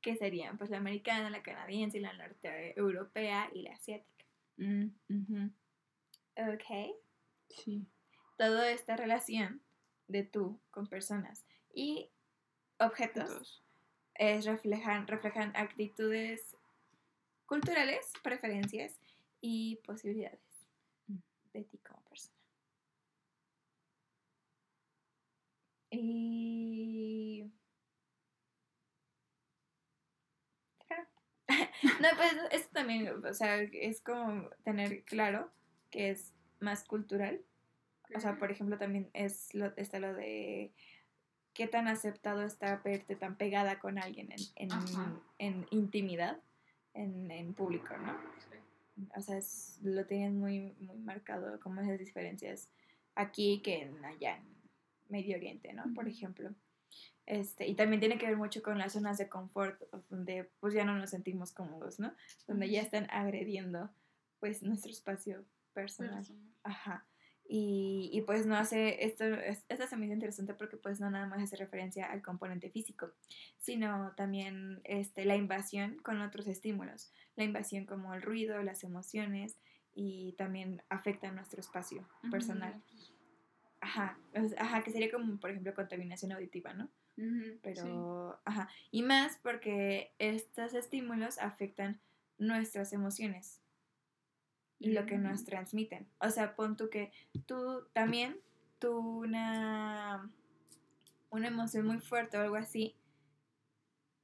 [0.00, 4.24] que serían pues la americana, la canadiense, la norte europea y la asiática.
[4.58, 4.90] Mm.
[6.36, 6.94] Ok.
[7.48, 7.84] Sí.
[8.36, 9.60] Toda esta relación
[10.06, 12.10] de tú con personas y
[12.78, 13.62] objetos
[14.14, 16.56] es reflejan, reflejan actitudes
[17.46, 18.98] culturales, preferencias
[19.40, 20.40] y posibilidades
[21.52, 22.34] de ti como persona.
[25.90, 27.50] Y...
[31.48, 35.50] no, pues esto también, o sea, es como tener claro
[35.90, 37.40] que es más cultural.
[38.14, 40.72] O sea, por ejemplo, también es lo, está lo de
[41.58, 44.70] qué tan aceptado está verte tan pegada con alguien en, en,
[45.38, 46.38] en intimidad,
[46.94, 48.12] en, en público, ¿no?
[48.48, 49.04] Sí.
[49.16, 52.68] O sea, es- lo tienen muy, muy marcado como esas diferencias
[53.16, 54.44] aquí que en allá en
[55.08, 55.82] Medio Oriente, ¿no?
[55.94, 56.54] Por ejemplo.
[57.26, 60.84] Este, y también tiene que ver mucho con las zonas de confort, donde pues ya
[60.84, 62.14] no nos sentimos cómodos, ¿no?
[62.46, 63.90] Donde ya están agrediendo
[64.38, 65.44] pues nuestro espacio
[65.74, 66.14] personal.
[66.18, 66.42] Personal.
[66.62, 67.04] Ajá.
[67.50, 71.10] Y, y pues no hace, esto, es- esta se me hizo interesante porque pues no
[71.10, 73.10] nada más hace referencia al componente físico,
[73.58, 79.56] sino también este, la invasión con otros estímulos, la invasión como el ruido, las emociones
[79.94, 82.74] y también afecta nuestro espacio personal.
[83.80, 84.18] Ajá,
[84.58, 86.90] ajá, que sería como por ejemplo contaminación auditiva, ¿no?
[87.62, 92.00] Pero, ajá, y más porque estos estímulos afectan
[92.38, 93.60] nuestras emociones
[94.78, 96.08] y lo que nos transmiten.
[96.20, 97.12] O sea, pon tú que
[97.46, 98.38] tú también,
[98.78, 100.30] tú una,
[101.30, 102.96] una emoción muy fuerte o algo así,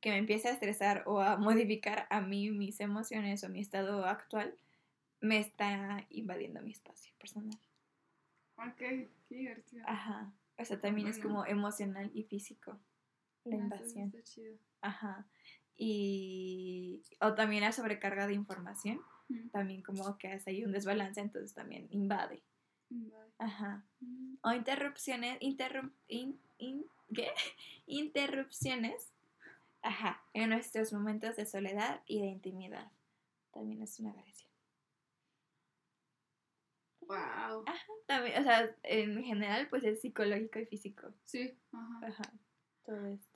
[0.01, 4.05] que me empiece a estresar o a modificar a mí mis emociones o mi estado
[4.05, 4.57] actual,
[5.21, 7.59] me está invadiendo mi espacio personal.
[8.57, 9.85] Ok, qué divertido.
[9.87, 10.33] Ajá.
[10.59, 12.79] O sea, también es como emocional y físico.
[13.45, 14.07] La Ah, eso invasión.
[14.07, 14.57] está chido.
[14.83, 15.27] Ajá.
[15.77, 17.03] Y.
[17.21, 19.49] O también la sobrecarga de información Mm.
[19.51, 22.43] también como que hace ahí un desbalance, entonces también invade.
[23.39, 23.85] Ajá.
[24.01, 24.35] Mm.
[24.43, 27.29] O interrupciones, interrum- in- in- ¿qué?
[27.87, 29.13] Interrupciones,
[29.83, 32.91] ajá, en nuestros momentos de soledad y de intimidad.
[33.53, 34.51] También es una agresión.
[37.01, 37.65] Wow.
[38.07, 41.13] También, o sea, en general, pues es psicológico y físico.
[41.25, 42.07] Sí, ajá.
[42.07, 42.33] Ajá.
[42.85, 43.34] Todo esto.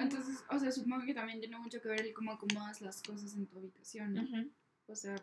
[0.00, 3.34] Entonces, o sea, supongo que también tiene mucho que ver el cómo acomodas las cosas
[3.34, 4.22] en tu habitación, ¿no?
[4.88, 5.16] O sea,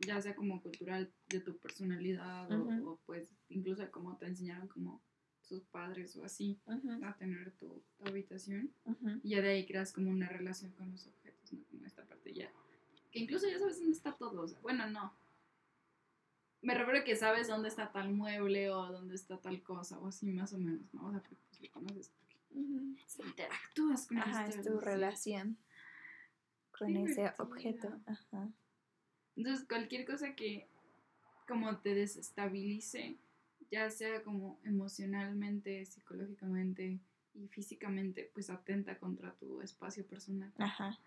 [0.00, 2.48] ya sea como cultural de tu personalidad
[2.84, 5.00] o- pues incluso cómo te enseñaron como
[5.48, 6.58] tus padres o así
[7.04, 8.70] a tener tu, tu habitación.
[9.22, 11.64] Y ya de ahí creas como una relación con los objetos, ¿no?
[11.70, 12.50] Como esta parte ya.
[13.10, 14.42] Que incluso ya sabes dónde está todo.
[14.42, 15.12] o sea, bueno, no.
[16.60, 20.08] Me refiero a que sabes dónde está tal mueble o dónde está tal cosa o
[20.08, 21.06] así más o menos, ¿no?
[21.06, 22.10] O sea, porque pues, lo conoces.
[22.48, 22.96] Porque Ujú.
[23.06, 23.22] Sí.
[23.22, 25.58] Interactúas con Ajá, es tu relación
[26.70, 28.00] con Qué ese objeto.
[28.06, 28.48] Ajá.
[29.36, 30.68] Entonces, cualquier cosa que
[31.46, 33.16] como te desestabilice,
[33.70, 37.00] ya sea como emocionalmente, psicológicamente
[37.34, 40.52] y físicamente, pues atenta contra tu espacio personal.
[40.58, 40.98] Ajá.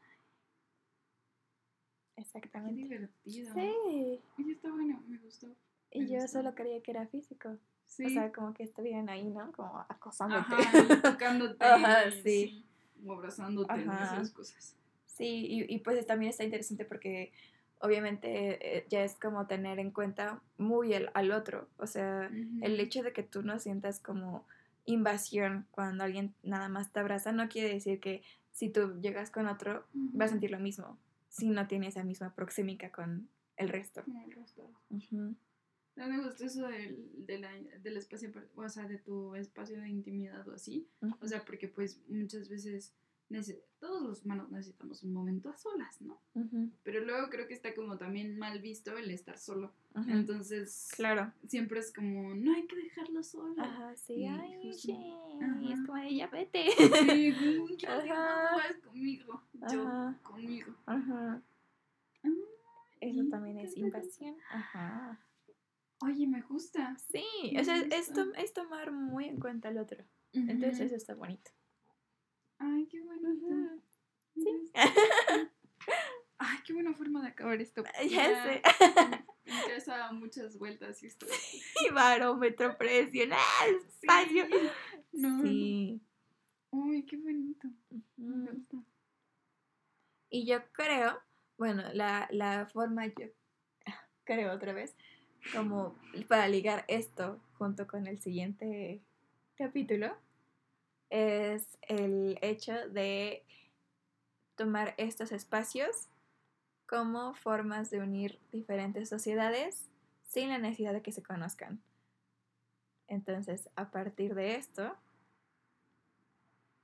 [2.16, 2.82] Qué Exactamente.
[2.82, 3.54] divertido.
[3.54, 4.20] Sí.
[4.38, 5.48] Oye, está bueno, me gustó.
[5.92, 6.40] Y yo gustó.
[6.40, 7.58] solo creía que era físico.
[7.92, 8.06] Sí.
[8.06, 9.52] O sea, como que estuvieran ahí, ¿no?
[9.52, 10.56] Como acosándote.
[10.56, 11.64] Ajá, tocándote.
[11.64, 12.64] Ajá, sí.
[13.06, 14.16] O abrazándote, Ajá.
[14.16, 14.78] esas cosas.
[15.08, 17.34] Sí, y, y pues también está interesante porque
[17.80, 21.68] obviamente eh, ya es como tener en cuenta muy el, al otro.
[21.78, 22.82] O sea, el Ujú.
[22.82, 24.46] hecho de que tú no sientas como
[24.86, 29.48] invasión cuando alguien nada más te abraza no quiere decir que si tú llegas con
[29.48, 30.98] otro vas a sentir lo mismo
[31.30, 34.04] si no tiene esa misma proxémica con el resto.
[34.04, 34.64] Como el resto.
[34.90, 35.36] Ujú.
[35.96, 39.90] No me gustó eso del, de la- del espacio, o sea, de tu espacio de
[39.90, 40.88] intimidad o así.
[41.20, 42.94] O sea, porque pues muchas veces
[43.80, 46.20] todos los humanos necesitamos un momento a solas, ¿no?
[46.84, 49.72] Pero luego creo que está como también mal visto el estar solo.
[50.08, 51.32] Entonces, Claro.
[51.48, 53.56] siempre es como, no hay que dejarlo solo.
[53.62, 54.16] Ajá, sí.
[54.16, 54.92] Y Ay, sí.
[55.42, 55.74] Ajá.
[55.74, 56.66] Es como ya vete.
[56.78, 57.34] Sí,
[57.78, 58.52] yo Ajá.
[58.52, 60.20] no vas conmigo, yo Ajá.
[60.24, 60.76] conmigo.
[60.86, 61.42] Ajá.
[62.24, 62.30] Ah,
[63.00, 64.36] Eso también es invasión.
[64.50, 65.20] Ajá.
[66.02, 66.96] Oye, me gusta.
[67.12, 67.24] Sí,
[67.54, 68.26] Me o sea, es, gusta.
[68.42, 70.04] es tomar muy en cuenta al otro.
[70.34, 71.52] Entonces eso está bonito.
[72.58, 73.02] Ay, qué.
[73.04, 73.18] Me
[74.36, 74.58] Sí.
[74.58, 74.76] gusta.
[76.38, 77.84] Ay, qué buena forma de acabar esto.
[78.10, 78.62] Ya sé.
[79.46, 81.26] Me interesa muchas vueltas y esto.
[81.86, 83.40] Y barómetro presional,
[83.88, 84.46] espacio.
[85.12, 85.42] No.
[85.44, 86.02] Sí.
[86.72, 87.68] Ay, qué bonito.
[88.18, 88.78] Me gusta.
[90.30, 91.20] Y yo creo,
[91.58, 93.28] bueno, la, la forma, yo
[94.24, 94.96] creo otra vez,
[95.54, 95.96] como
[96.28, 99.02] para ligar esto junto con el siguiente
[99.56, 100.16] capítulo,
[101.10, 103.44] es el hecho de
[104.56, 106.08] tomar estos espacios
[106.88, 109.90] como formas de unir diferentes sociedades
[110.24, 111.82] sin la necesidad de que se conozcan.
[113.08, 114.96] Entonces, a partir de esto,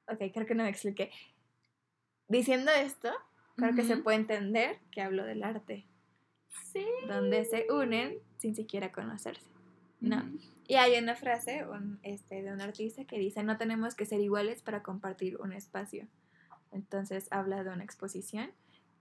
[0.08, 1.12] ok, creo que no me expliqué.
[2.28, 3.12] Diciendo esto,
[3.56, 5.86] creo que se puede entender que hablo del arte,
[6.64, 6.86] Sí.
[7.08, 9.50] donde se unen sin siquiera conocerse.
[10.00, 10.24] No.
[10.68, 14.20] Y hay una frase un, este, de un artista que dice, no tenemos que ser
[14.20, 16.08] iguales para compartir un espacio.
[16.72, 18.52] Entonces habla de una exposición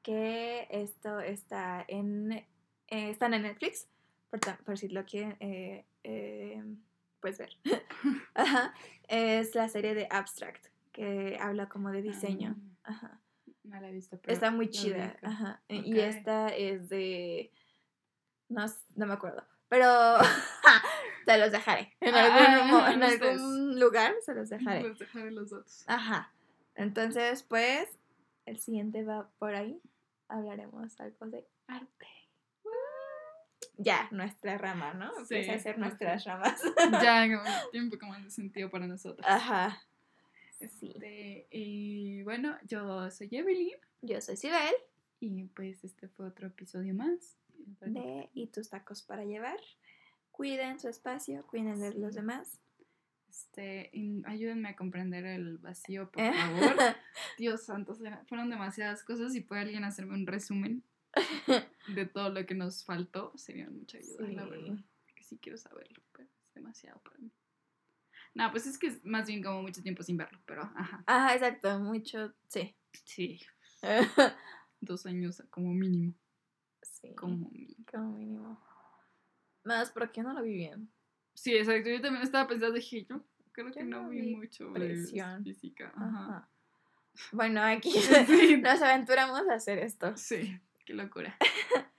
[0.02, 2.46] que esto está en, eh,
[2.88, 3.88] están en Netflix,
[4.30, 6.62] por, por si lo quieren eh, eh,
[7.20, 7.57] pues ver.
[8.34, 8.72] Ajá.
[9.09, 12.54] Es la serie de Abstract, que habla como de diseño.
[12.84, 13.20] Ah, Ajá.
[13.66, 15.16] No la he visto, pero Está muy chida.
[15.22, 15.62] Ajá.
[15.68, 15.86] Y- Ok.
[15.86, 17.52] Y esta es de.
[18.48, 18.64] No,
[18.94, 19.44] no me acuerdo.
[19.68, 19.86] Pero
[21.26, 21.94] se los dejaré.
[22.00, 24.80] En Ah, algún, ah, en algún lugar se los dejaré.
[24.82, 25.84] Pues dejaré los datos.
[25.88, 26.32] Ajá.
[26.74, 27.88] Entonces, pues,
[28.44, 29.80] el siguiente va por ahí.
[30.28, 32.06] Hablaremos algo de arte.
[33.78, 35.10] Ya, nuestra rama, ¿no?
[35.26, 36.62] Sí, Empieza a ser nuestras ramas.
[37.02, 37.26] ya,
[37.70, 39.26] tiene un poco más de sentido para nosotros.
[39.28, 39.82] Ajá.
[40.61, 40.92] Sí.
[40.94, 44.74] Este, y bueno, yo soy Evelyn Yo soy Sibel
[45.20, 47.36] y pues este fue otro episodio más.
[47.80, 49.59] de Y tus tacos para llevar.
[50.30, 52.61] Cuiden su espacio, cuiden de los demás.
[53.28, 53.90] Este,
[54.24, 56.32] ayúdenme a comprender el vacío, por Eh.
[56.32, 56.76] favor.
[57.38, 57.94] Dios santo,
[58.26, 60.82] fueron demasiadas cosas y puede alguien hacerme un resumen
[61.94, 64.50] de todo lo que nos faltó, sería mucha ayuda, la Sí.
[64.50, 64.76] verdad.
[65.07, 67.30] Porque sí quiero saberlo, pero es demasiado para mí.
[68.37, 71.03] No, pues es que es más bien como mucho tiempo sin verlo, pero ajá.
[71.07, 72.76] Ajá, exacto, mucho, sí.
[73.05, 73.41] Sí,
[74.80, 76.14] dos años como mínimo.
[76.82, 77.84] sí, Como mínimo.
[77.91, 78.61] como mínimo.
[79.64, 80.91] Más porque no lo vi bien.
[81.34, 81.91] Sí, exacto.
[81.91, 83.22] Yo también estaba pensando, dije, yo
[83.53, 85.43] creo que no no vi vi mucho presión.
[85.45, 85.93] física.
[85.97, 86.09] Ajá.
[86.09, 86.51] Ajá.
[87.32, 87.91] Bueno, aquí
[88.26, 88.57] Sí.
[88.62, 90.16] nos aventuramos a hacer esto.
[90.16, 90.59] Sí.
[90.84, 91.37] Qué locura.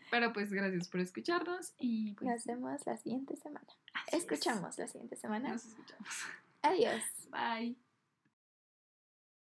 [0.09, 3.67] Pero pues gracias por escucharnos y pues Nos vemos la siguiente semana.
[3.93, 4.23] así es.
[4.23, 5.49] Escuchamos la siguiente semana.
[5.49, 6.07] Nos escuchamos.
[6.61, 7.03] Adiós.
[7.29, 7.86] Bye.